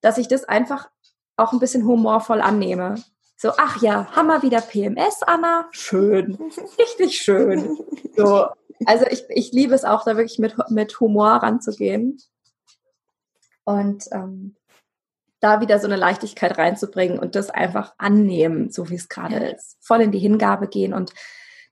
dass 0.00 0.18
ich 0.18 0.26
das 0.26 0.44
einfach 0.44 0.90
auch 1.36 1.52
ein 1.52 1.60
bisschen 1.60 1.86
humorvoll 1.86 2.40
annehme. 2.40 2.96
So, 3.36 3.52
ach 3.58 3.82
ja, 3.82 4.10
haben 4.16 4.28
wir 4.28 4.42
wieder 4.42 4.62
PMS, 4.62 5.22
Anna? 5.22 5.68
Schön. 5.70 6.38
Richtig 6.78 7.18
schön. 7.18 7.78
So. 8.16 8.48
Also 8.86 9.06
ich, 9.06 9.24
ich 9.28 9.52
liebe 9.52 9.74
es 9.74 9.84
auch, 9.84 10.04
da 10.04 10.16
wirklich 10.16 10.38
mit, 10.38 10.54
mit 10.70 10.98
Humor 11.00 11.28
ranzugehen. 11.28 12.18
Und 13.64 14.04
ähm, 14.12 14.56
da 15.40 15.60
wieder 15.60 15.78
so 15.78 15.86
eine 15.86 15.96
Leichtigkeit 15.96 16.56
reinzubringen 16.56 17.18
und 17.18 17.34
das 17.34 17.50
einfach 17.50 17.94
annehmen, 17.98 18.70
so 18.70 18.88
wie 18.88 18.94
es 18.94 19.08
gerade 19.08 19.34
ja. 19.34 19.50
ist. 19.52 19.76
Voll 19.80 20.00
in 20.00 20.12
die 20.12 20.18
Hingabe 20.18 20.66
gehen 20.66 20.94
und 20.94 21.12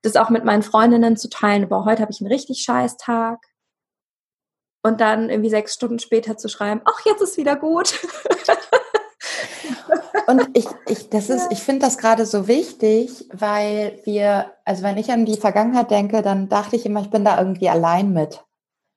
das 0.02 0.16
auch 0.16 0.28
mit 0.28 0.44
meinen 0.44 0.62
Freundinnen 0.62 1.16
zu 1.16 1.30
teilen. 1.30 1.68
Boah, 1.68 1.86
heute 1.86 2.02
habe 2.02 2.12
ich 2.12 2.20
einen 2.20 2.30
richtig 2.30 2.60
scheiß 2.62 2.98
Tag. 2.98 3.40
Und 4.82 5.00
dann 5.00 5.30
irgendwie 5.30 5.48
sechs 5.48 5.72
Stunden 5.72 5.98
später 5.98 6.36
zu 6.36 6.48
schreiben, 6.48 6.82
ach, 6.84 7.06
jetzt 7.06 7.22
ist 7.22 7.38
wieder 7.38 7.56
gut. 7.56 7.98
Und 10.26 10.48
ich, 10.54 10.66
ich, 10.86 11.10
das 11.10 11.28
ist, 11.28 11.50
ich 11.50 11.62
finde 11.62 11.86
das 11.86 11.98
gerade 11.98 12.26
so 12.26 12.48
wichtig, 12.48 13.28
weil 13.32 14.00
wir, 14.04 14.52
also 14.64 14.82
wenn 14.82 14.96
ich 14.96 15.10
an 15.10 15.26
die 15.26 15.36
Vergangenheit 15.36 15.90
denke, 15.90 16.22
dann 16.22 16.48
dachte 16.48 16.76
ich 16.76 16.86
immer, 16.86 17.00
ich 17.02 17.10
bin 17.10 17.24
da 17.24 17.38
irgendwie 17.38 17.68
allein 17.68 18.12
mit. 18.12 18.44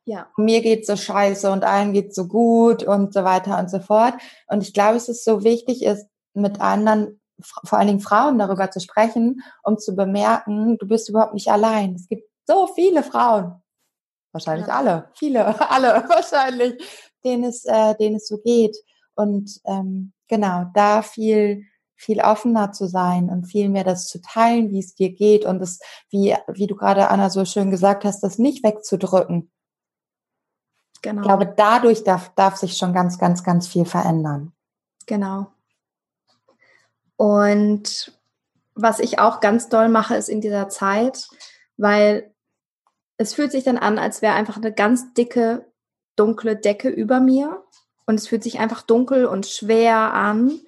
Ja. 0.05 0.27
Mir 0.37 0.61
geht 0.61 0.85
so 0.87 0.95
scheiße 0.95 1.51
und 1.51 1.65
allen 1.65 1.91
geht 1.91 2.15
so 2.15 2.27
gut 2.27 2.83
und 2.83 3.13
so 3.13 3.25
weiter 3.25 3.59
und 3.59 3.69
so 3.69 3.79
fort. 3.79 4.13
Und 4.47 4.63
ich 4.63 4.73
glaube, 4.73 4.95
es 4.95 5.09
ist 5.09 5.25
so 5.25 5.43
wichtig, 5.43 5.83
ist 5.83 6.07
mit 6.33 6.61
anderen, 6.61 7.19
vor 7.41 7.77
allen 7.77 7.87
Dingen 7.87 7.99
Frauen 7.99 8.39
darüber 8.39 8.71
zu 8.71 8.79
sprechen, 8.79 9.41
um 9.63 9.77
zu 9.77 9.95
bemerken, 9.95 10.77
du 10.77 10.87
bist 10.87 11.09
überhaupt 11.09 11.33
nicht 11.33 11.49
allein. 11.49 11.95
Es 11.95 12.07
gibt 12.07 12.23
so 12.45 12.67
viele 12.67 13.03
Frauen. 13.03 13.61
Wahrscheinlich 14.31 14.67
ja. 14.67 14.77
alle. 14.77 15.09
Viele, 15.15 15.45
alle 15.71 16.05
wahrscheinlich, 16.07 16.81
denen 17.25 17.43
es, 17.43 17.65
äh, 17.65 17.95
denen 17.95 18.15
es 18.15 18.27
so 18.27 18.37
geht. 18.37 18.77
Und 19.15 19.59
ähm, 19.65 20.13
genau, 20.27 20.69
da 20.73 21.01
viel, 21.01 21.63
viel 21.95 22.21
offener 22.21 22.71
zu 22.71 22.87
sein 22.87 23.29
und 23.29 23.45
viel 23.45 23.69
mehr 23.69 23.83
das 23.83 24.07
zu 24.07 24.21
teilen, 24.21 24.69
wie 24.71 24.79
es 24.79 24.95
dir 24.95 25.11
geht 25.11 25.45
und 25.45 25.61
es, 25.61 25.79
wie, 26.09 26.35
wie 26.47 26.67
du 26.67 26.75
gerade, 26.75 27.09
Anna, 27.09 27.29
so 27.29 27.45
schön 27.45 27.71
gesagt 27.71 28.05
hast, 28.05 28.21
das 28.21 28.37
nicht 28.37 28.63
wegzudrücken. 28.63 29.51
Genau. 31.01 31.21
Ich 31.21 31.27
glaube, 31.27 31.53
dadurch 31.55 32.03
darf, 32.03 32.33
darf 32.35 32.57
sich 32.57 32.77
schon 32.77 32.93
ganz, 32.93 33.17
ganz, 33.17 33.43
ganz 33.43 33.67
viel 33.67 33.85
verändern. 33.85 34.53
Genau. 35.05 35.47
Und 37.15 38.13
was 38.75 38.99
ich 38.99 39.19
auch 39.19 39.39
ganz 39.39 39.69
doll 39.69 39.89
mache, 39.89 40.15
ist 40.15 40.29
in 40.29 40.41
dieser 40.41 40.69
Zeit, 40.69 41.27
weil 41.77 42.31
es 43.17 43.33
fühlt 43.33 43.51
sich 43.51 43.63
dann 43.63 43.77
an, 43.77 43.97
als 43.97 44.21
wäre 44.21 44.35
einfach 44.35 44.57
eine 44.57 44.71
ganz 44.71 45.13
dicke, 45.13 45.65
dunkle 46.15 46.55
Decke 46.55 46.89
über 46.89 47.19
mir 47.19 47.63
und 48.07 48.15
es 48.15 48.27
fühlt 48.27 48.43
sich 48.43 48.59
einfach 48.59 48.81
dunkel 48.81 49.25
und 49.25 49.45
schwer 49.45 50.13
an, 50.13 50.59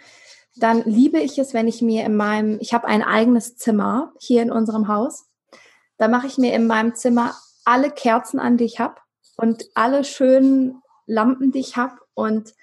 dann 0.57 0.83
liebe 0.85 1.19
ich 1.19 1.39
es, 1.39 1.53
wenn 1.53 1.67
ich 1.67 1.81
mir 1.81 2.05
in 2.05 2.15
meinem, 2.15 2.57
ich 2.59 2.73
habe 2.73 2.87
ein 2.87 3.01
eigenes 3.01 3.55
Zimmer 3.55 4.13
hier 4.19 4.41
in 4.41 4.51
unserem 4.51 4.87
Haus, 4.89 5.25
da 5.97 6.07
mache 6.07 6.27
ich 6.27 6.37
mir 6.37 6.53
in 6.53 6.67
meinem 6.67 6.95
Zimmer 6.95 7.33
alle 7.65 7.91
Kerzen 7.91 8.39
an, 8.39 8.57
die 8.57 8.65
ich 8.65 8.79
habe 8.79 8.95
und 9.37 9.65
alle 9.73 10.03
schönen 10.03 10.81
Lampen, 11.07 11.51
die 11.51 11.59
ich 11.59 11.77
habe 11.77 11.95
und 12.13 12.53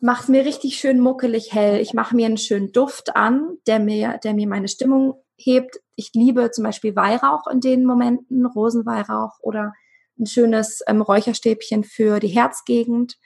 mache 0.00 0.24
es 0.24 0.28
mir 0.28 0.44
richtig 0.44 0.76
schön 0.76 1.00
muckelig 1.00 1.52
hell. 1.52 1.80
Ich 1.80 1.94
mache 1.94 2.14
mir 2.14 2.26
einen 2.26 2.38
schönen 2.38 2.72
Duft 2.72 3.16
an, 3.16 3.58
der 3.66 3.80
mir, 3.80 4.18
der 4.22 4.34
mir 4.34 4.46
meine 4.46 4.68
Stimmung 4.68 5.22
hebt. 5.36 5.80
Ich 5.94 6.12
liebe 6.14 6.50
zum 6.50 6.64
Beispiel 6.64 6.96
Weihrauch 6.96 7.46
in 7.46 7.60
den 7.60 7.84
Momenten, 7.84 8.46
Rosenweihrauch 8.46 9.38
oder 9.40 9.72
ein 10.18 10.26
schönes 10.26 10.82
ähm, 10.86 11.00
Räucherstäbchen 11.00 11.84
für 11.84 12.20
die 12.20 12.28
Herzgegend 12.28 13.16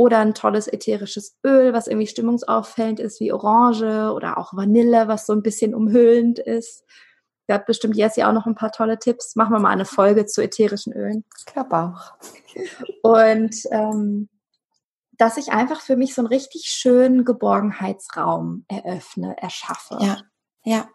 oder 0.00 0.20
ein 0.20 0.32
tolles 0.32 0.66
ätherisches 0.66 1.36
Öl, 1.44 1.74
was 1.74 1.86
irgendwie 1.86 2.06
stimmungsauffällend 2.06 3.00
ist, 3.00 3.20
wie 3.20 3.34
Orange 3.34 4.14
oder 4.14 4.38
auch 4.38 4.56
Vanille, 4.56 5.08
was 5.08 5.26
so 5.26 5.34
ein 5.34 5.42
bisschen 5.42 5.74
umhüllend 5.74 6.38
ist. 6.38 6.86
Da 7.46 7.56
hat 7.56 7.66
bestimmt 7.66 7.96
Jessie 7.96 8.24
auch 8.24 8.32
noch 8.32 8.46
ein 8.46 8.54
paar 8.54 8.72
tolle 8.72 8.98
Tipps. 8.98 9.36
Machen 9.36 9.52
wir 9.52 9.58
mal 9.58 9.68
eine 9.68 9.84
Folge 9.84 10.24
zu 10.24 10.42
ätherischen 10.42 10.94
Ölen. 10.94 11.26
Ich 11.38 11.44
glaube 11.44 11.76
auch. 11.76 12.14
Und 13.02 13.54
ähm, 13.72 14.30
dass 15.18 15.36
ich 15.36 15.52
einfach 15.52 15.82
für 15.82 15.96
mich 15.96 16.14
so 16.14 16.22
einen 16.22 16.28
richtig 16.28 16.68
schönen 16.68 17.26
Geborgenheitsraum 17.26 18.64
eröffne, 18.68 19.36
erschaffe. 19.36 19.98
Ja, 20.00 20.16
ja. 20.64 20.88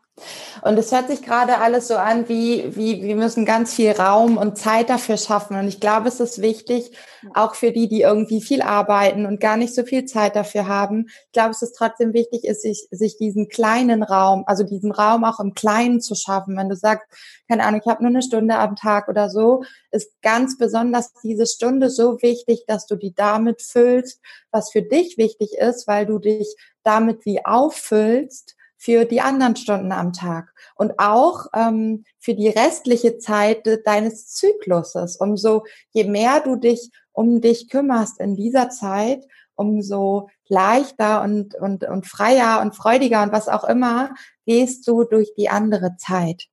Und 0.61 0.79
es 0.79 0.93
hört 0.93 1.09
sich 1.09 1.21
gerade 1.21 1.57
alles 1.57 1.89
so 1.89 1.95
an, 1.95 2.29
wie, 2.29 2.73
wie 2.75 3.03
wir 3.03 3.17
müssen 3.17 3.45
ganz 3.45 3.73
viel 3.73 3.91
Raum 3.91 4.37
und 4.37 4.57
Zeit 4.57 4.89
dafür 4.89 5.17
schaffen. 5.17 5.57
Und 5.57 5.67
ich 5.67 5.81
glaube, 5.81 6.07
es 6.07 6.21
ist 6.21 6.41
wichtig, 6.41 6.91
auch 7.33 7.55
für 7.55 7.71
die, 7.71 7.89
die 7.89 8.01
irgendwie 8.01 8.41
viel 8.41 8.61
arbeiten 8.61 9.25
und 9.25 9.41
gar 9.41 9.57
nicht 9.57 9.75
so 9.75 9.83
viel 9.83 10.05
Zeit 10.05 10.37
dafür 10.37 10.67
haben. 10.67 11.07
Ich 11.07 11.31
glaube, 11.33 11.51
es 11.51 11.61
ist 11.61 11.75
trotzdem 11.75 12.13
wichtig, 12.13 12.45
ist 12.45 12.61
sich, 12.61 12.87
sich 12.91 13.17
diesen 13.17 13.49
kleinen 13.49 14.03
Raum, 14.03 14.45
also 14.47 14.63
diesen 14.63 14.91
Raum 14.91 15.25
auch 15.25 15.41
im 15.41 15.53
Kleinen 15.53 15.99
zu 15.99 16.15
schaffen. 16.15 16.55
Wenn 16.55 16.69
du 16.69 16.77
sagst, 16.77 17.05
keine 17.49 17.65
Ahnung, 17.65 17.81
ich 17.83 17.91
habe 17.91 18.01
nur 18.01 18.09
eine 18.09 18.23
Stunde 18.23 18.55
am 18.55 18.77
Tag 18.77 19.09
oder 19.09 19.29
so, 19.29 19.65
ist 19.91 20.13
ganz 20.21 20.57
besonders 20.57 21.11
diese 21.23 21.45
Stunde 21.45 21.89
so 21.89 22.21
wichtig, 22.21 22.63
dass 22.67 22.85
du 22.87 22.95
die 22.95 23.13
damit 23.13 23.61
füllst, 23.61 24.21
was 24.49 24.71
für 24.71 24.81
dich 24.81 25.17
wichtig 25.17 25.57
ist, 25.57 25.87
weil 25.87 26.05
du 26.05 26.19
dich 26.19 26.55
damit 26.83 27.25
wie 27.25 27.45
auffüllst 27.45 28.55
für 28.85 29.05
die 29.05 29.19
anderen 29.19 29.55
Stunden 29.55 29.91
am 29.91 30.13
Tag 30.13 30.53
und 30.75 30.99
auch 30.99 31.47
ähm, 31.55 32.05
für 32.19 32.35
die 32.35 32.49
restliche 32.49 33.17
Zeit 33.17 33.67
deines 33.83 34.27
Zykluses. 34.27 35.17
Umso 35.17 35.65
je 35.89 36.03
mehr 36.03 36.39
du 36.41 36.55
dich 36.55 36.91
um 37.11 37.41
dich 37.41 37.67
kümmerst 37.69 38.19
in 38.19 38.35
dieser 38.35 38.69
Zeit, 38.69 39.25
umso 39.55 40.29
leichter 40.47 41.23
und, 41.23 41.55
und, 41.55 41.83
und 41.83 42.05
freier 42.05 42.61
und 42.61 42.75
freudiger 42.75 43.23
und 43.23 43.31
was 43.31 43.47
auch 43.47 43.63
immer 43.63 44.13
gehst 44.45 44.87
du 44.87 45.03
durch 45.03 45.33
die 45.35 45.49
andere 45.49 45.95
Zeit. 45.97 46.43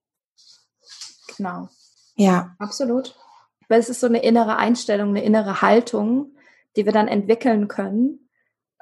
Genau. 1.37 1.68
Ja. 2.14 2.57
Absolut. 2.59 3.14
Weil 3.68 3.81
es 3.81 3.90
ist 3.90 4.01
so 4.01 4.07
eine 4.07 4.23
innere 4.23 4.57
Einstellung, 4.57 5.11
eine 5.11 5.23
innere 5.23 5.61
Haltung, 5.61 6.35
die 6.77 6.87
wir 6.87 6.92
dann 6.92 7.09
entwickeln 7.09 7.68
können, 7.68 8.21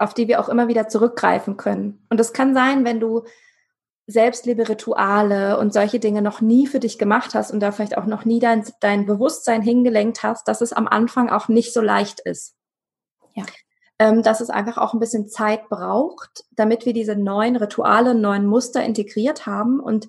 auf 0.00 0.14
die 0.14 0.28
wir 0.28 0.40
auch 0.40 0.48
immer 0.48 0.68
wieder 0.68 0.88
zurückgreifen 0.88 1.56
können. 1.56 2.04
Und 2.08 2.18
das 2.18 2.32
kann 2.32 2.54
sein, 2.54 2.84
wenn 2.84 3.00
du 3.00 3.24
Selbstliebe-Rituale 4.06 5.58
und 5.58 5.72
solche 5.72 6.00
Dinge 6.00 6.22
noch 6.22 6.40
nie 6.40 6.66
für 6.66 6.80
dich 6.80 6.98
gemacht 6.98 7.34
hast 7.34 7.52
und 7.52 7.60
da 7.60 7.70
vielleicht 7.70 7.96
auch 7.96 8.06
noch 8.06 8.24
nie 8.24 8.40
dein, 8.40 8.64
dein 8.80 9.06
Bewusstsein 9.06 9.62
hingelenkt 9.62 10.22
hast, 10.22 10.48
dass 10.48 10.62
es 10.62 10.72
am 10.72 10.88
Anfang 10.88 11.28
auch 11.28 11.48
nicht 11.48 11.72
so 11.72 11.80
leicht 11.80 12.20
ist. 12.20 12.56
Ja. 13.34 13.44
Ähm, 13.98 14.22
dass 14.22 14.40
es 14.40 14.48
einfach 14.48 14.78
auch 14.78 14.94
ein 14.94 15.00
bisschen 15.00 15.28
Zeit 15.28 15.68
braucht, 15.68 16.44
damit 16.50 16.86
wir 16.86 16.94
diese 16.94 17.14
neuen 17.14 17.56
Rituale, 17.56 18.14
neuen 18.14 18.46
Muster 18.46 18.82
integriert 18.82 19.46
haben 19.46 19.78
und 19.78 20.08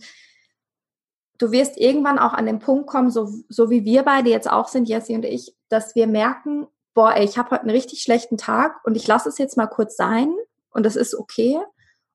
du 1.37 1.51
wirst 1.51 1.77
irgendwann 1.77 2.17
auch 2.17 2.33
an 2.33 2.45
den 2.45 2.59
Punkt 2.59 2.87
kommen, 2.87 3.11
so, 3.11 3.29
so 3.49 3.69
wie 3.69 3.83
wir 3.83 4.03
beide 4.03 4.29
jetzt 4.29 4.49
auch 4.49 4.69
sind, 4.69 4.87
Jessie 4.87 5.15
und 5.15 5.25
ich, 5.25 5.55
dass 5.69 5.95
wir 5.95 6.07
merken, 6.07 6.67
boah, 6.93 7.15
ey, 7.15 7.23
ich 7.23 7.37
habe 7.37 7.51
heute 7.51 7.61
einen 7.61 7.71
richtig 7.71 8.01
schlechten 8.01 8.37
Tag 8.37 8.79
und 8.83 8.95
ich 8.95 9.07
lasse 9.07 9.29
es 9.29 9.37
jetzt 9.37 9.57
mal 9.57 9.67
kurz 9.67 9.95
sein 9.95 10.33
und 10.71 10.85
das 10.85 10.95
ist 10.95 11.15
okay. 11.15 11.59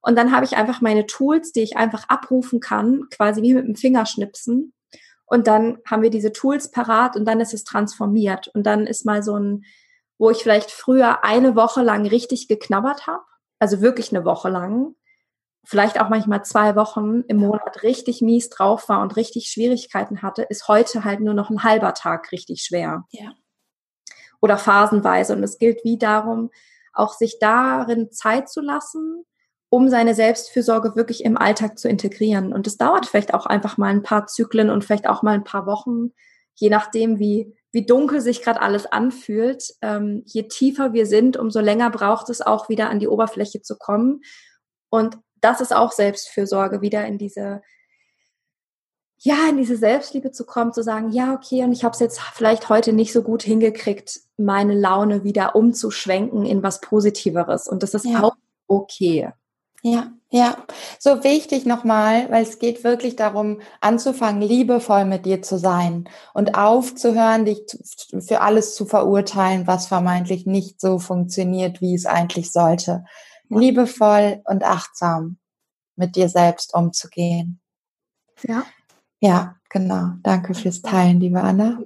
Und 0.00 0.16
dann 0.16 0.32
habe 0.32 0.44
ich 0.44 0.56
einfach 0.56 0.80
meine 0.80 1.06
Tools, 1.06 1.52
die 1.52 1.62
ich 1.62 1.76
einfach 1.76 2.08
abrufen 2.08 2.60
kann, 2.60 3.08
quasi 3.10 3.42
wie 3.42 3.54
mit 3.54 3.66
dem 3.66 3.74
Fingerschnipsen. 3.74 4.72
Und 5.24 5.48
dann 5.48 5.78
haben 5.84 6.02
wir 6.02 6.10
diese 6.10 6.32
Tools 6.32 6.70
parat 6.70 7.16
und 7.16 7.24
dann 7.24 7.40
ist 7.40 7.52
es 7.52 7.64
transformiert. 7.64 8.48
Und 8.54 8.64
dann 8.64 8.86
ist 8.86 9.04
mal 9.04 9.22
so 9.22 9.36
ein, 9.36 9.64
wo 10.18 10.30
ich 10.30 10.38
vielleicht 10.38 10.70
früher 10.70 11.24
eine 11.24 11.56
Woche 11.56 11.82
lang 11.82 12.06
richtig 12.06 12.46
geknabbert 12.46 13.06
habe, 13.06 13.24
also 13.58 13.80
wirklich 13.80 14.14
eine 14.14 14.24
Woche 14.24 14.48
lang, 14.48 14.94
vielleicht 15.64 16.00
auch 16.00 16.08
manchmal 16.08 16.44
zwei 16.44 16.76
Wochen 16.76 17.22
im 17.26 17.38
Monat 17.38 17.82
richtig 17.82 18.22
mies 18.22 18.48
drauf 18.48 18.88
war 18.88 19.02
und 19.02 19.16
richtig 19.16 19.48
Schwierigkeiten 19.48 20.22
hatte, 20.22 20.42
ist 20.42 20.68
heute 20.68 21.04
halt 21.04 21.20
nur 21.20 21.34
noch 21.34 21.50
ein 21.50 21.64
halber 21.64 21.92
Tag 21.92 22.30
richtig 22.30 22.62
schwer. 22.62 23.04
Ja. 23.10 23.32
Oder 24.40 24.58
phasenweise. 24.58 25.34
Und 25.34 25.42
es 25.42 25.58
gilt 25.58 25.84
wie 25.84 25.98
darum, 25.98 26.50
auch 26.92 27.12
sich 27.14 27.38
darin 27.38 28.10
Zeit 28.10 28.48
zu 28.48 28.60
lassen, 28.60 29.24
um 29.68 29.88
seine 29.88 30.14
Selbstfürsorge 30.14 30.96
wirklich 30.96 31.24
im 31.24 31.36
Alltag 31.36 31.78
zu 31.78 31.88
integrieren. 31.88 32.52
Und 32.52 32.66
es 32.66 32.76
dauert 32.76 33.06
vielleicht 33.06 33.34
auch 33.34 33.46
einfach 33.46 33.76
mal 33.76 33.90
ein 33.90 34.02
paar 34.02 34.26
Zyklen 34.26 34.70
und 34.70 34.84
vielleicht 34.84 35.08
auch 35.08 35.22
mal 35.22 35.34
ein 35.34 35.44
paar 35.44 35.66
Wochen, 35.66 36.12
je 36.54 36.70
nachdem, 36.70 37.18
wie, 37.18 37.54
wie 37.72 37.84
dunkel 37.84 38.20
sich 38.20 38.42
gerade 38.42 38.62
alles 38.62 38.86
anfühlt. 38.86 39.74
Ähm, 39.82 40.22
je 40.24 40.44
tiefer 40.44 40.92
wir 40.92 41.06
sind, 41.06 41.36
umso 41.36 41.60
länger 41.60 41.90
braucht 41.90 42.30
es 42.30 42.40
auch 42.40 42.68
wieder 42.68 42.88
an 42.90 43.00
die 43.00 43.08
Oberfläche 43.08 43.60
zu 43.60 43.76
kommen. 43.76 44.22
Und 44.88 45.18
das 45.40 45.60
ist 45.60 45.74
auch 45.74 45.92
Selbstfürsorge, 45.92 46.80
wieder 46.80 47.04
in 47.06 47.18
diese, 47.18 47.60
ja, 49.18 49.48
in 49.48 49.56
diese 49.56 49.76
Selbstliebe 49.76 50.30
zu 50.30 50.44
kommen, 50.44 50.72
zu 50.72 50.82
sagen, 50.82 51.10
ja, 51.10 51.34
okay, 51.34 51.64
und 51.64 51.72
ich 51.72 51.84
habe 51.84 51.94
es 51.94 52.00
jetzt 52.00 52.20
vielleicht 52.34 52.68
heute 52.68 52.92
nicht 52.92 53.12
so 53.12 53.22
gut 53.22 53.42
hingekriegt, 53.42 54.20
meine 54.36 54.74
Laune 54.74 55.24
wieder 55.24 55.56
umzuschwenken 55.56 56.44
in 56.44 56.62
was 56.62 56.80
Positiveres. 56.80 57.68
Und 57.68 57.82
das 57.82 57.94
ist 57.94 58.04
ja. 58.04 58.22
auch 58.22 58.36
okay. 58.66 59.30
Ja, 59.82 60.10
ja, 60.30 60.56
so 60.98 61.22
wichtig 61.22 61.64
nochmal, 61.64 62.28
weil 62.30 62.42
es 62.42 62.58
geht 62.58 62.82
wirklich 62.82 63.14
darum, 63.14 63.60
anzufangen, 63.80 64.42
liebevoll 64.42 65.04
mit 65.04 65.26
dir 65.26 65.42
zu 65.42 65.58
sein 65.58 66.08
und 66.34 66.56
aufzuhören, 66.56 67.44
dich 67.44 67.62
für 68.18 68.40
alles 68.40 68.74
zu 68.74 68.84
verurteilen, 68.84 69.66
was 69.66 69.86
vermeintlich 69.86 70.44
nicht 70.44 70.80
so 70.80 70.98
funktioniert, 70.98 71.80
wie 71.80 71.94
es 71.94 72.04
eigentlich 72.04 72.52
sollte 72.52 73.04
liebevoll 73.48 74.42
und 74.44 74.64
achtsam 74.64 75.38
mit 75.96 76.16
dir 76.16 76.28
selbst 76.28 76.74
umzugehen. 76.74 77.60
Ja. 78.42 78.64
Ja, 79.26 79.56
genau. 79.70 80.10
Danke 80.22 80.54
fürs 80.54 80.82
Teilen, 80.82 81.18
liebe 81.18 81.40
Anna. 81.40 81.80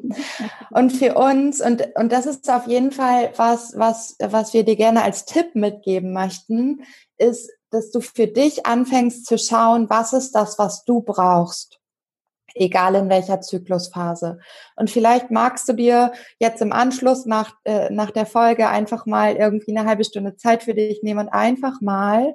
Und 0.70 0.90
für 0.90 1.14
uns, 1.14 1.62
und, 1.62 1.88
und 1.94 2.12
das 2.12 2.26
ist 2.26 2.50
auf 2.50 2.66
jeden 2.66 2.92
Fall 2.92 3.32
was, 3.36 3.72
was, 3.78 4.16
was 4.20 4.52
wir 4.52 4.62
dir 4.62 4.76
gerne 4.76 5.02
als 5.02 5.24
Tipp 5.24 5.54
mitgeben 5.54 6.12
möchten, 6.12 6.82
ist, 7.16 7.50
dass 7.70 7.90
du 7.90 8.02
für 8.02 8.26
dich 8.26 8.66
anfängst 8.66 9.24
zu 9.24 9.38
schauen, 9.38 9.88
was 9.88 10.12
ist 10.12 10.32
das, 10.32 10.58
was 10.58 10.84
du 10.84 11.00
brauchst 11.00 11.78
egal 12.56 12.96
in 12.96 13.08
welcher 13.08 13.40
Zyklusphase. 13.40 14.40
Und 14.74 14.90
vielleicht 14.90 15.30
magst 15.30 15.68
du 15.68 15.72
dir 15.72 16.10
jetzt 16.40 16.60
im 16.60 16.72
Anschluss 16.72 17.24
nach, 17.24 17.54
äh, 17.62 17.90
nach 17.90 18.10
der 18.10 18.26
Folge 18.26 18.68
einfach 18.68 19.06
mal 19.06 19.36
irgendwie 19.36 19.76
eine 19.76 19.88
halbe 19.88 20.02
Stunde 20.02 20.34
Zeit 20.34 20.64
für 20.64 20.74
dich 20.74 21.04
nehmen 21.04 21.20
und 21.20 21.28
einfach 21.28 21.80
mal 21.80 22.34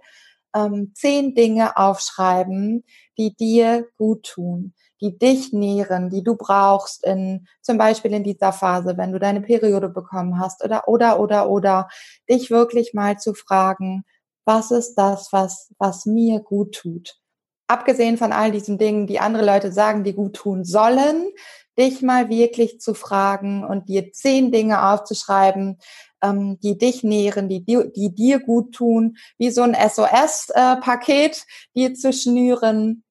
ähm, 0.55 0.93
zehn 0.95 1.35
Dinge 1.35 1.75
aufschreiben, 1.77 2.85
die 3.17 3.35
dir 3.35 3.87
gut 3.97 4.23
tun, 4.23 4.73
die 5.01 5.17
dich 5.17 5.53
nähren, 5.53 6.09
die 6.09 6.23
du 6.23 6.35
brauchst 6.35 7.03
in 7.05 7.47
zum 7.61 7.77
Beispiel 7.77 8.13
in 8.13 8.23
dieser 8.23 8.53
Phase, 8.53 8.97
wenn 8.97 9.11
du 9.11 9.19
deine 9.19 9.41
Periode 9.41 9.89
bekommen 9.89 10.39
hast 10.39 10.63
oder 10.63 10.87
oder 10.87 11.19
oder 11.19 11.49
oder 11.49 11.87
dich 12.29 12.51
wirklich 12.51 12.93
mal 12.93 13.17
zu 13.17 13.33
fragen, 13.33 14.03
was 14.45 14.71
ist 14.71 14.95
das, 14.95 15.31
was 15.31 15.73
was 15.77 16.05
mir 16.05 16.39
gut 16.39 16.75
tut? 16.75 17.19
abgesehen 17.67 18.17
von 18.17 18.31
all 18.31 18.51
diesen 18.51 18.77
Dingen, 18.77 19.07
die 19.07 19.19
andere 19.19 19.45
Leute 19.45 19.71
sagen, 19.71 20.03
die 20.03 20.13
gut 20.13 20.35
tun 20.35 20.63
sollen, 20.63 21.31
dich 21.77 22.01
mal 22.01 22.29
wirklich 22.29 22.79
zu 22.79 22.93
fragen 22.93 23.65
und 23.65 23.89
dir 23.89 24.11
zehn 24.11 24.51
Dinge 24.51 24.91
aufzuschreiben, 24.91 25.79
ähm, 26.21 26.57
die 26.61 26.77
dich 26.77 27.03
nähren, 27.03 27.49
die, 27.49 27.65
die, 27.65 27.91
die 27.93 28.13
dir 28.13 28.39
gut 28.39 28.73
tun, 28.73 29.17
wie 29.37 29.49
so 29.49 29.61
ein 29.61 29.75
SOS-Paket, 29.75 31.37
äh, 31.37 31.41
dir 31.75 31.93
zu 31.95 32.13
schnüren 32.13 33.03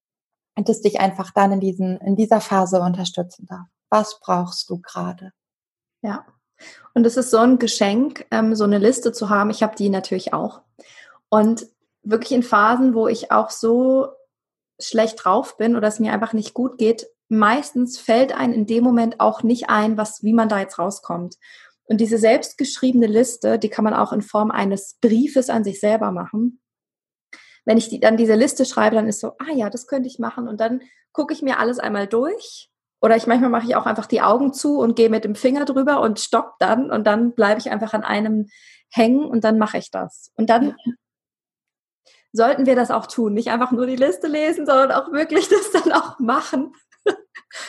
und 0.55 0.69
das 0.69 0.81
dich 0.81 0.99
einfach 0.99 1.31
dann 1.31 1.51
in, 1.53 1.59
diesen, 1.59 1.97
in 2.01 2.15
dieser 2.15 2.41
Phase 2.41 2.79
unterstützen 2.79 3.45
darf. 3.47 3.67
Was 3.89 4.19
brauchst 4.19 4.69
du 4.69 4.79
gerade? 4.79 5.31
Ja, 6.01 6.25
und 6.93 7.05
es 7.05 7.17
ist 7.17 7.31
so 7.31 7.37
ein 7.37 7.59
Geschenk, 7.59 8.25
ähm, 8.31 8.55
so 8.55 8.63
eine 8.63 8.77
Liste 8.77 9.11
zu 9.11 9.29
haben. 9.29 9.49
Ich 9.49 9.63
habe 9.63 9.75
die 9.75 9.89
natürlich 9.89 10.33
auch. 10.33 10.61
Und 11.29 11.67
wirklich 12.03 12.31
in 12.31 12.43
Phasen, 12.43 12.93
wo 12.93 13.07
ich 13.07 13.31
auch 13.31 13.49
so 13.49 14.07
schlecht 14.79 15.23
drauf 15.23 15.57
bin 15.57 15.75
oder 15.75 15.87
es 15.87 15.99
mir 15.99 16.13
einfach 16.13 16.33
nicht 16.33 16.53
gut 16.53 16.77
geht, 16.77 17.07
meistens 17.27 17.97
fällt 17.97 18.33
einem 18.33 18.53
in 18.53 18.65
dem 18.65 18.83
Moment 18.83 19.19
auch 19.19 19.43
nicht 19.43 19.69
ein, 19.69 19.97
was, 19.97 20.23
wie 20.23 20.33
man 20.33 20.49
da 20.49 20.59
jetzt 20.59 20.79
rauskommt. 20.79 21.35
Und 21.85 22.01
diese 22.01 22.17
selbstgeschriebene 22.17 23.07
Liste, 23.07 23.59
die 23.59 23.69
kann 23.69 23.83
man 23.83 23.93
auch 23.93 24.11
in 24.11 24.21
Form 24.21 24.51
eines 24.51 24.97
Briefes 25.01 25.49
an 25.49 25.63
sich 25.63 25.79
selber 25.79 26.11
machen. 26.11 26.61
Wenn 27.65 27.77
ich 27.77 27.89
die, 27.89 27.99
dann 27.99 28.17
diese 28.17 28.35
Liste 28.35 28.65
schreibe, 28.65 28.95
dann 28.95 29.07
ist 29.07 29.19
so, 29.19 29.33
ah 29.39 29.51
ja, 29.53 29.69
das 29.69 29.87
könnte 29.87 30.07
ich 30.07 30.19
machen. 30.19 30.47
Und 30.47 30.61
dann 30.61 30.81
gucke 31.11 31.33
ich 31.33 31.41
mir 31.41 31.59
alles 31.59 31.79
einmal 31.79 32.07
durch. 32.07 32.69
Oder 33.01 33.15
ich 33.15 33.27
manchmal 33.27 33.49
mache 33.49 33.65
ich 33.67 33.75
auch 33.75 33.85
einfach 33.85 34.05
die 34.05 34.21
Augen 34.21 34.53
zu 34.53 34.79
und 34.79 34.95
gehe 34.95 35.09
mit 35.09 35.25
dem 35.25 35.35
Finger 35.35 35.65
drüber 35.65 36.01
und 36.01 36.19
stopp 36.19 36.53
dann. 36.59 36.91
Und 36.91 37.05
dann 37.05 37.33
bleibe 37.33 37.59
ich 37.59 37.69
einfach 37.69 37.93
an 37.93 38.03
einem 38.03 38.47
hängen 38.91 39.25
und 39.25 39.43
dann 39.43 39.57
mache 39.57 39.77
ich 39.77 39.91
das. 39.91 40.31
Und 40.35 40.49
dann 40.49 40.75
sollten 42.31 42.65
wir 42.65 42.75
das 42.75 42.91
auch 42.91 43.07
tun. 43.07 43.33
Nicht 43.33 43.49
einfach 43.49 43.71
nur 43.71 43.85
die 43.85 43.95
Liste 43.95 44.27
lesen, 44.27 44.65
sondern 44.65 44.91
auch 44.91 45.11
wirklich 45.11 45.47
das 45.49 45.71
dann 45.71 45.91
auch 45.91 46.19
machen. 46.19 46.73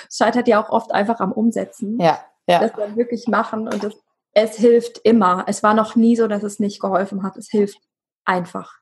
Es 0.09 0.17
scheitert 0.17 0.49
ja 0.49 0.61
auch 0.61 0.71
oft 0.71 0.91
einfach 0.91 1.21
am 1.21 1.31
Umsetzen. 1.31 2.01
Ja, 2.01 2.19
ja. 2.49 2.61
Das 2.61 2.73
dann 2.73 2.97
wirklich 2.97 3.29
machen 3.29 3.69
und 3.69 3.85
das, 3.85 3.95
es 4.33 4.57
hilft 4.57 4.99
immer. 5.05 5.45
Es 5.47 5.63
war 5.63 5.75
noch 5.75 5.95
nie 5.95 6.17
so, 6.17 6.27
dass 6.27 6.43
es 6.43 6.59
nicht 6.59 6.81
geholfen 6.81 7.23
hat. 7.23 7.37
Es 7.37 7.49
hilft 7.51 7.79
einfach. 8.25 8.81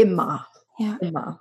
Immer. 0.00 0.46
Ja. 0.78 0.96
Immer. 1.00 1.40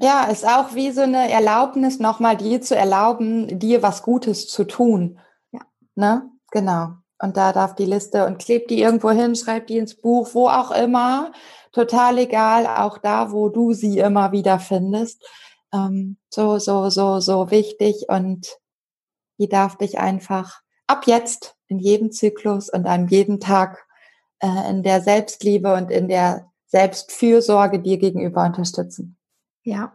Ja, 0.00 0.24
ist 0.24 0.46
auch 0.46 0.74
wie 0.74 0.90
so 0.90 1.02
eine 1.02 1.30
Erlaubnis, 1.30 1.98
nochmal 1.98 2.36
dir 2.36 2.60
zu 2.60 2.74
erlauben, 2.74 3.58
dir 3.58 3.82
was 3.82 4.02
Gutes 4.02 4.48
zu 4.48 4.64
tun. 4.64 5.18
Ja. 5.52 5.60
Ne? 5.94 6.30
Genau. 6.50 6.94
Und 7.18 7.36
da 7.36 7.52
darf 7.52 7.74
die 7.74 7.84
Liste 7.84 8.26
und 8.26 8.38
klebt 8.38 8.70
die 8.70 8.80
irgendwo 8.80 9.10
hin, 9.10 9.36
schreibt 9.36 9.70
die 9.70 9.78
ins 9.78 9.94
Buch, 9.94 10.30
wo 10.32 10.48
auch 10.48 10.72
immer 10.72 11.32
total 11.70 12.18
egal, 12.18 12.66
auch 12.66 12.98
da, 12.98 13.30
wo 13.30 13.48
du 13.48 13.72
sie 13.72 13.98
immer 13.98 14.32
wieder 14.32 14.58
findest. 14.58 15.24
Ähm, 15.72 16.16
so, 16.30 16.58
so, 16.58 16.90
so, 16.90 17.20
so 17.20 17.50
wichtig 17.50 18.06
und 18.08 18.58
die 19.38 19.48
darf 19.48 19.76
dich 19.76 19.98
einfach 19.98 20.60
ab 20.86 21.06
jetzt 21.06 21.56
in 21.68 21.78
jedem 21.78 22.10
Zyklus 22.10 22.68
und 22.68 22.86
an 22.86 23.06
jedem 23.08 23.40
Tag 23.40 23.86
äh, 24.40 24.70
in 24.70 24.82
der 24.82 25.00
Selbstliebe 25.00 25.72
und 25.74 25.90
in 25.90 26.08
der 26.08 26.51
Selbstfürsorge 26.72 27.80
dir 27.80 27.98
gegenüber 27.98 28.44
unterstützen. 28.44 29.18
Ja. 29.62 29.94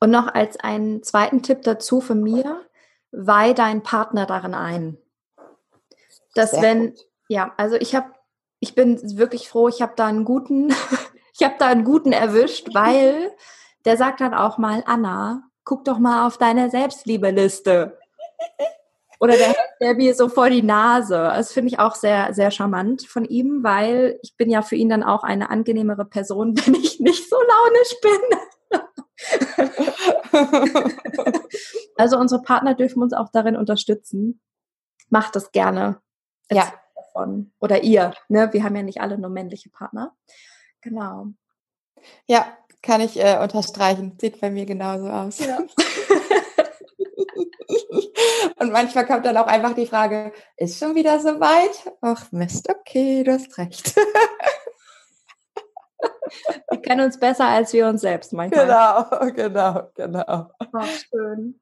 Und 0.00 0.10
noch 0.10 0.26
als 0.34 0.58
einen 0.58 1.02
zweiten 1.02 1.42
Tipp 1.42 1.62
dazu 1.62 2.00
von 2.00 2.22
mir, 2.22 2.62
weih 3.12 3.52
deinen 3.52 3.82
Partner 3.82 4.24
darin 4.26 4.54
ein. 4.54 4.96
Dass 6.34 6.52
Sehr 6.52 6.62
wenn, 6.62 6.86
gut. 6.86 7.06
ja, 7.28 7.52
also 7.58 7.76
ich 7.76 7.94
habe 7.94 8.10
ich 8.58 8.74
bin 8.74 9.18
wirklich 9.18 9.48
froh, 9.48 9.68
ich 9.68 9.82
habe 9.82 9.92
da 9.94 10.06
einen 10.06 10.24
guten, 10.24 10.68
ich 11.34 11.44
habe 11.44 11.56
da 11.58 11.66
einen 11.66 11.84
guten 11.84 12.12
erwischt, 12.12 12.68
weil 12.72 13.30
der 13.84 13.96
sagt 13.96 14.22
dann 14.22 14.34
auch 14.34 14.56
mal, 14.56 14.82
Anna, 14.86 15.42
guck 15.64 15.84
doch 15.84 15.98
mal 15.98 16.26
auf 16.26 16.38
deine 16.38 16.70
Selbstliebeliste. 16.70 17.98
Oder 19.22 19.36
der 19.36 19.46
hält 19.46 19.56
der 19.80 19.94
mir 19.94 20.16
so 20.16 20.28
vor 20.28 20.50
die 20.50 20.64
Nase. 20.64 21.14
Das 21.14 21.52
finde 21.52 21.68
ich 21.68 21.78
auch 21.78 21.94
sehr, 21.94 22.34
sehr 22.34 22.50
charmant 22.50 23.06
von 23.06 23.24
ihm, 23.24 23.62
weil 23.62 24.18
ich 24.20 24.36
bin 24.36 24.50
ja 24.50 24.62
für 24.62 24.74
ihn 24.74 24.88
dann 24.88 25.04
auch 25.04 25.22
eine 25.22 25.48
angenehmere 25.48 26.04
Person, 26.04 26.56
wenn 26.66 26.74
ich 26.74 26.98
nicht 26.98 27.30
so 27.30 27.36
launisch 27.36 27.94
bin. 28.02 28.20
also 31.96 32.18
unsere 32.18 32.42
Partner 32.42 32.74
dürfen 32.74 33.00
uns 33.00 33.12
auch 33.12 33.28
darin 33.32 33.54
unterstützen. 33.54 34.40
Macht 35.08 35.36
das 35.36 35.52
gerne. 35.52 36.00
ja. 36.50 36.72
Davon. 36.96 37.52
Oder 37.60 37.84
ihr. 37.84 38.14
Ne? 38.28 38.52
Wir 38.52 38.64
haben 38.64 38.74
ja 38.74 38.82
nicht 38.82 39.00
alle 39.02 39.18
nur 39.18 39.30
männliche 39.30 39.70
Partner. 39.70 40.16
Genau. 40.80 41.26
Ja, 42.26 42.56
kann 42.82 43.00
ich 43.00 43.20
äh, 43.20 43.38
unterstreichen. 43.40 44.18
Sieht 44.20 44.40
bei 44.40 44.50
mir 44.50 44.66
genauso 44.66 45.08
aus. 45.08 45.38
Ja. 45.38 45.58
Und 48.58 48.72
manchmal 48.72 49.06
kommt 49.06 49.26
dann 49.26 49.36
auch 49.36 49.46
einfach 49.46 49.74
die 49.74 49.86
Frage, 49.86 50.32
ist 50.56 50.78
schon 50.78 50.94
wieder 50.94 51.18
so 51.20 51.40
weit? 51.40 51.92
Ach 52.00 52.30
Mist, 52.32 52.68
okay, 52.68 53.24
du 53.24 53.32
hast 53.32 53.56
recht. 53.58 53.94
Wir 56.70 56.80
kennen 56.80 57.04
uns 57.04 57.20
besser 57.20 57.46
als 57.46 57.72
wir 57.72 57.86
uns 57.86 58.00
selbst 58.00 58.32
manchmal. 58.32 58.66
Genau, 58.66 59.32
genau, 59.32 59.90
genau. 59.94 60.50
Ach, 60.72 60.88
schön. 60.88 61.60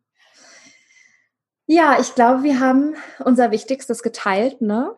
Ja, 1.67 1.99
ich 2.01 2.15
glaube, 2.15 2.43
wir 2.43 2.59
haben 2.59 2.97
unser 3.25 3.51
Wichtigstes 3.51 4.03
geteilt, 4.03 4.61
ne? 4.61 4.97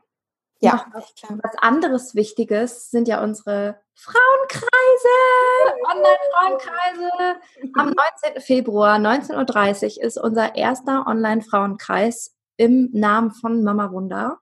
Ja, 0.61 0.87
was, 0.93 1.13
was 1.29 1.59
anderes 1.59 2.15
Wichtiges 2.15 2.91
sind 2.91 3.09
ja 3.09 3.23
unsere 3.23 3.82
Frauenkreise, 3.95 4.69
Online-Frauenkreise. 5.91 7.41
Am 7.75 7.87
19. 8.25 8.41
Februar 8.41 8.97
19.30 8.97 9.99
Uhr 9.99 10.05
ist 10.05 10.19
unser 10.19 10.55
erster 10.57 11.07
Online-Frauenkreis 11.07 12.35
im 12.57 12.91
Namen 12.93 13.33
von 13.33 13.63
Mama 13.63 13.93
Wunder. 13.93 14.39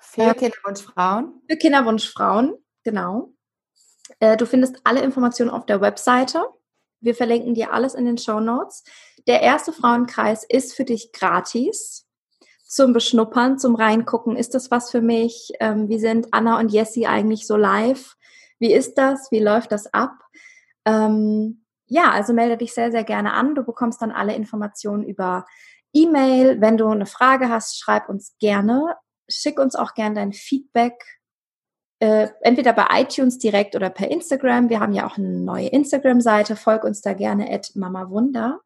Für 0.00 0.22
äh, 0.30 0.34
Kinderwunschfrauen. 0.34 1.42
Für 1.48 1.56
Kinderwunschfrauen, 1.56 2.54
genau. 2.82 3.34
Äh, 4.20 4.36
du 4.36 4.46
findest 4.46 4.76
alle 4.84 5.02
Informationen 5.02 5.50
auf 5.50 5.66
der 5.66 5.80
Webseite. 5.80 6.44
Wir 7.00 7.14
verlinken 7.14 7.54
dir 7.54 7.72
alles 7.72 7.94
in 7.94 8.06
den 8.06 8.18
Show 8.18 8.40
Notes. 8.40 8.84
Der 9.26 9.42
erste 9.42 9.72
Frauenkreis 9.72 10.44
ist 10.48 10.74
für 10.74 10.84
dich 10.84 11.12
gratis 11.12 12.06
zum 12.66 12.92
Beschnuppern, 12.92 13.58
zum 13.58 13.74
Reingucken. 13.74 14.36
Ist 14.36 14.54
das 14.54 14.70
was 14.70 14.90
für 14.90 15.00
mich? 15.00 15.52
Ähm, 15.60 15.88
wie 15.88 15.98
sind 15.98 16.28
Anna 16.32 16.58
und 16.58 16.70
Jessie 16.70 17.06
eigentlich 17.06 17.46
so 17.46 17.56
live? 17.56 18.16
Wie 18.58 18.72
ist 18.72 18.94
das? 18.94 19.30
Wie 19.30 19.40
läuft 19.40 19.72
das 19.72 19.92
ab? 19.92 20.12
Ähm, 20.84 21.64
ja, 21.86 22.10
also 22.10 22.32
melde 22.32 22.56
dich 22.56 22.72
sehr, 22.72 22.90
sehr 22.90 23.04
gerne 23.04 23.32
an. 23.34 23.54
Du 23.54 23.62
bekommst 23.62 24.00
dann 24.02 24.10
alle 24.10 24.34
Informationen 24.34 25.04
über 25.04 25.46
E-Mail. 25.92 26.60
Wenn 26.60 26.76
du 26.76 26.88
eine 26.88 27.06
Frage 27.06 27.48
hast, 27.48 27.78
schreib 27.78 28.08
uns 28.08 28.36
gerne. 28.38 28.96
Schick 29.28 29.58
uns 29.58 29.74
auch 29.74 29.94
gerne 29.94 30.16
dein 30.16 30.32
Feedback. 30.32 30.94
Äh, 32.00 32.28
entweder 32.40 32.72
bei 32.72 32.86
iTunes 33.00 33.38
direkt 33.38 33.76
oder 33.76 33.90
per 33.90 34.10
Instagram. 34.10 34.68
Wir 34.68 34.80
haben 34.80 34.92
ja 34.92 35.06
auch 35.06 35.16
eine 35.16 35.28
neue 35.28 35.68
Instagram-Seite. 35.68 36.56
Folg 36.56 36.84
uns 36.84 37.00
da 37.00 37.12
gerne 37.12 37.52
at 37.52 37.72
Mama 37.74 38.10
Wunder. 38.10 38.60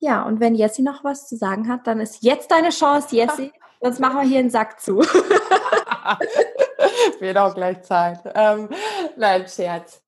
Ja, 0.00 0.22
und 0.22 0.38
wenn 0.38 0.54
Jessie 0.54 0.82
noch 0.82 1.02
was 1.02 1.26
zu 1.26 1.36
sagen 1.36 1.68
hat, 1.68 1.86
dann 1.86 2.00
ist 2.00 2.22
jetzt 2.22 2.50
deine 2.50 2.70
Chance, 2.70 3.16
Jessie. 3.16 3.52
Sonst 3.80 4.00
machen 4.00 4.20
wir 4.20 4.26
hier 4.26 4.40
einen 4.40 4.50
Sack 4.50 4.80
zu. 4.80 4.98
Wird 7.20 7.36
auch 7.36 7.54
gleich 7.54 7.82
Zeit. 7.82 8.20
Ähm, 8.34 8.68
nein, 9.16 9.46
Scherz. 9.46 10.02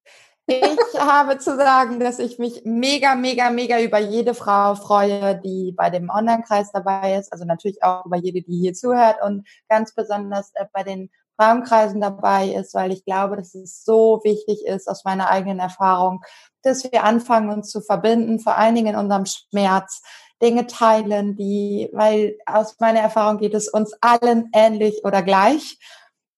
Ich 0.47 0.79
habe 0.99 1.39
zu 1.39 1.57
sagen, 1.57 2.01
dass 2.01 2.19
ich 2.19 2.41
mich 2.41 2.63
mega, 2.65 3.15
mega, 3.15 3.51
mega 3.51 3.81
über 3.81 4.01
jede 4.01 4.35
Frau 4.35 4.75
freue, 4.75 5.37
die 5.37 5.73
bei 5.77 5.91
dem 5.91 6.11
Online-Kreis 6.11 6.73
dabei 6.73 7.17
ist. 7.17 7.33
Also 7.33 7.45
natürlich 7.45 7.83
auch 7.85 8.05
über 8.07 8.17
jede, 8.17 8.43
die 8.43 8.59
hier 8.59 8.75
zuhört 8.75 9.23
und 9.23 9.47
ganz 9.69 9.95
besonders 9.95 10.51
äh, 10.55 10.65
bei 10.73 10.83
den 10.83 11.09
Frauenkreisen 11.41 12.01
dabei 12.01 12.49
ist, 12.49 12.75
weil 12.75 12.93
ich 12.93 13.05
glaube, 13.05 13.37
dass 13.37 13.55
es 13.55 13.85
so 13.85 14.21
wichtig 14.25 14.67
ist 14.67 14.89
aus 14.89 15.05
meiner 15.05 15.31
eigenen 15.31 15.59
Erfahrung, 15.59 16.23
dass 16.63 16.85
wir 16.91 17.05
anfangen, 17.05 17.51
uns 17.51 17.71
zu 17.71 17.81
verbinden, 17.81 18.41
vor 18.41 18.59
allen 18.59 18.75
Dingen 18.75 18.95
in 18.95 19.01
unserem 19.01 19.25
Schmerz, 19.25 20.03
Dinge 20.43 20.67
teilen, 20.67 21.37
die, 21.37 21.91
weil 21.93 22.39
aus 22.47 22.79
meiner 22.81 23.01
Erfahrung 23.01 23.39
geht 23.39 23.55
es 23.55 23.69
uns 23.69 23.93
allen 24.01 24.51
ähnlich 24.53 25.05
oder 25.05 25.23
gleich. 25.23 25.79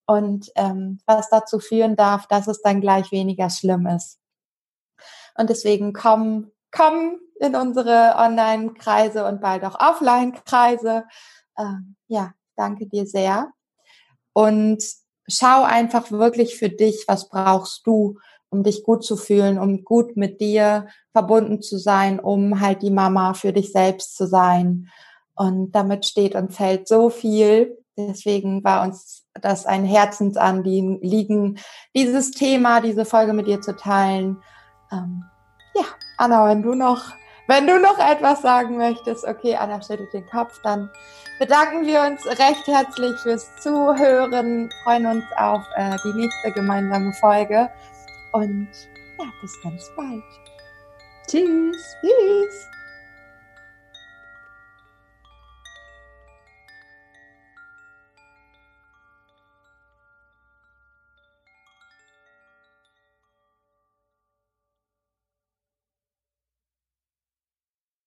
Und 0.06 0.50
ähm, 0.56 1.00
was 1.06 1.30
dazu 1.30 1.60
führen 1.60 1.96
darf, 1.96 2.26
dass 2.26 2.48
es 2.48 2.60
dann 2.60 2.80
gleich 2.80 3.12
weniger 3.12 3.48
schlimm 3.50 3.86
ist. 3.86 4.18
Und 5.36 5.48
deswegen 5.48 5.92
komm, 5.92 6.50
komm 6.70 7.20
in 7.40 7.56
unsere 7.56 8.14
Online-Kreise 8.16 9.24
und 9.24 9.40
bald 9.40 9.64
auch 9.64 9.78
Offline-Kreise. 9.78 11.04
Ähm, 11.58 11.96
ja, 12.08 12.32
danke 12.56 12.86
dir 12.88 13.06
sehr. 13.06 13.52
Und 14.32 14.82
schau 15.28 15.62
einfach 15.62 16.10
wirklich 16.10 16.56
für 16.56 16.68
dich, 16.68 17.04
was 17.06 17.28
brauchst 17.28 17.86
du, 17.86 18.18
um 18.52 18.62
dich 18.62 18.84
gut 18.84 19.02
zu 19.02 19.16
fühlen, 19.16 19.58
um 19.58 19.82
gut 19.82 20.16
mit 20.16 20.40
dir 20.40 20.86
verbunden 21.12 21.62
zu 21.62 21.78
sein, 21.78 22.20
um 22.20 22.60
halt 22.60 22.82
die 22.82 22.90
Mama 22.90 23.34
für 23.34 23.52
dich 23.52 23.72
selbst 23.72 24.16
zu 24.16 24.26
sein. 24.26 24.88
Und 25.34 25.72
damit 25.72 26.04
steht 26.04 26.34
und 26.34 26.52
fällt 26.52 26.86
so 26.86 27.08
viel. 27.08 27.78
Deswegen 27.96 28.62
war 28.62 28.82
uns 28.82 29.24
das 29.40 29.64
ein 29.64 29.84
Herzensanliegen, 29.84 31.58
dieses 31.96 32.30
Thema, 32.32 32.80
diese 32.80 33.06
Folge 33.06 33.32
mit 33.32 33.46
dir 33.46 33.60
zu 33.62 33.74
teilen. 33.74 34.42
Ähm, 34.92 35.24
ja, 35.74 35.84
Anna, 36.18 36.48
wenn 36.48 36.62
du 36.62 36.74
noch, 36.74 37.02
wenn 37.48 37.66
du 37.66 37.78
noch 37.80 37.98
etwas 37.98 38.42
sagen 38.42 38.76
möchtest, 38.76 39.24
okay, 39.24 39.56
Anna 39.56 39.80
schüttelt 39.80 40.12
den 40.12 40.26
Kopf, 40.26 40.60
dann 40.62 40.90
bedanken 41.38 41.86
wir 41.86 42.02
uns 42.02 42.26
recht 42.26 42.66
herzlich 42.66 43.18
fürs 43.22 43.48
Zuhören, 43.62 44.70
freuen 44.84 45.06
uns 45.06 45.24
auf 45.38 45.62
äh, 45.76 45.96
die 46.04 46.12
nächste 46.12 46.52
gemeinsame 46.52 47.12
Folge 47.14 47.70
und 48.32 48.68
ja, 49.18 49.32
bis 49.40 49.60
ganz 49.62 49.90
bald. 49.96 50.22
Tschüss. 51.28 51.96
Tschüss. 52.00 52.66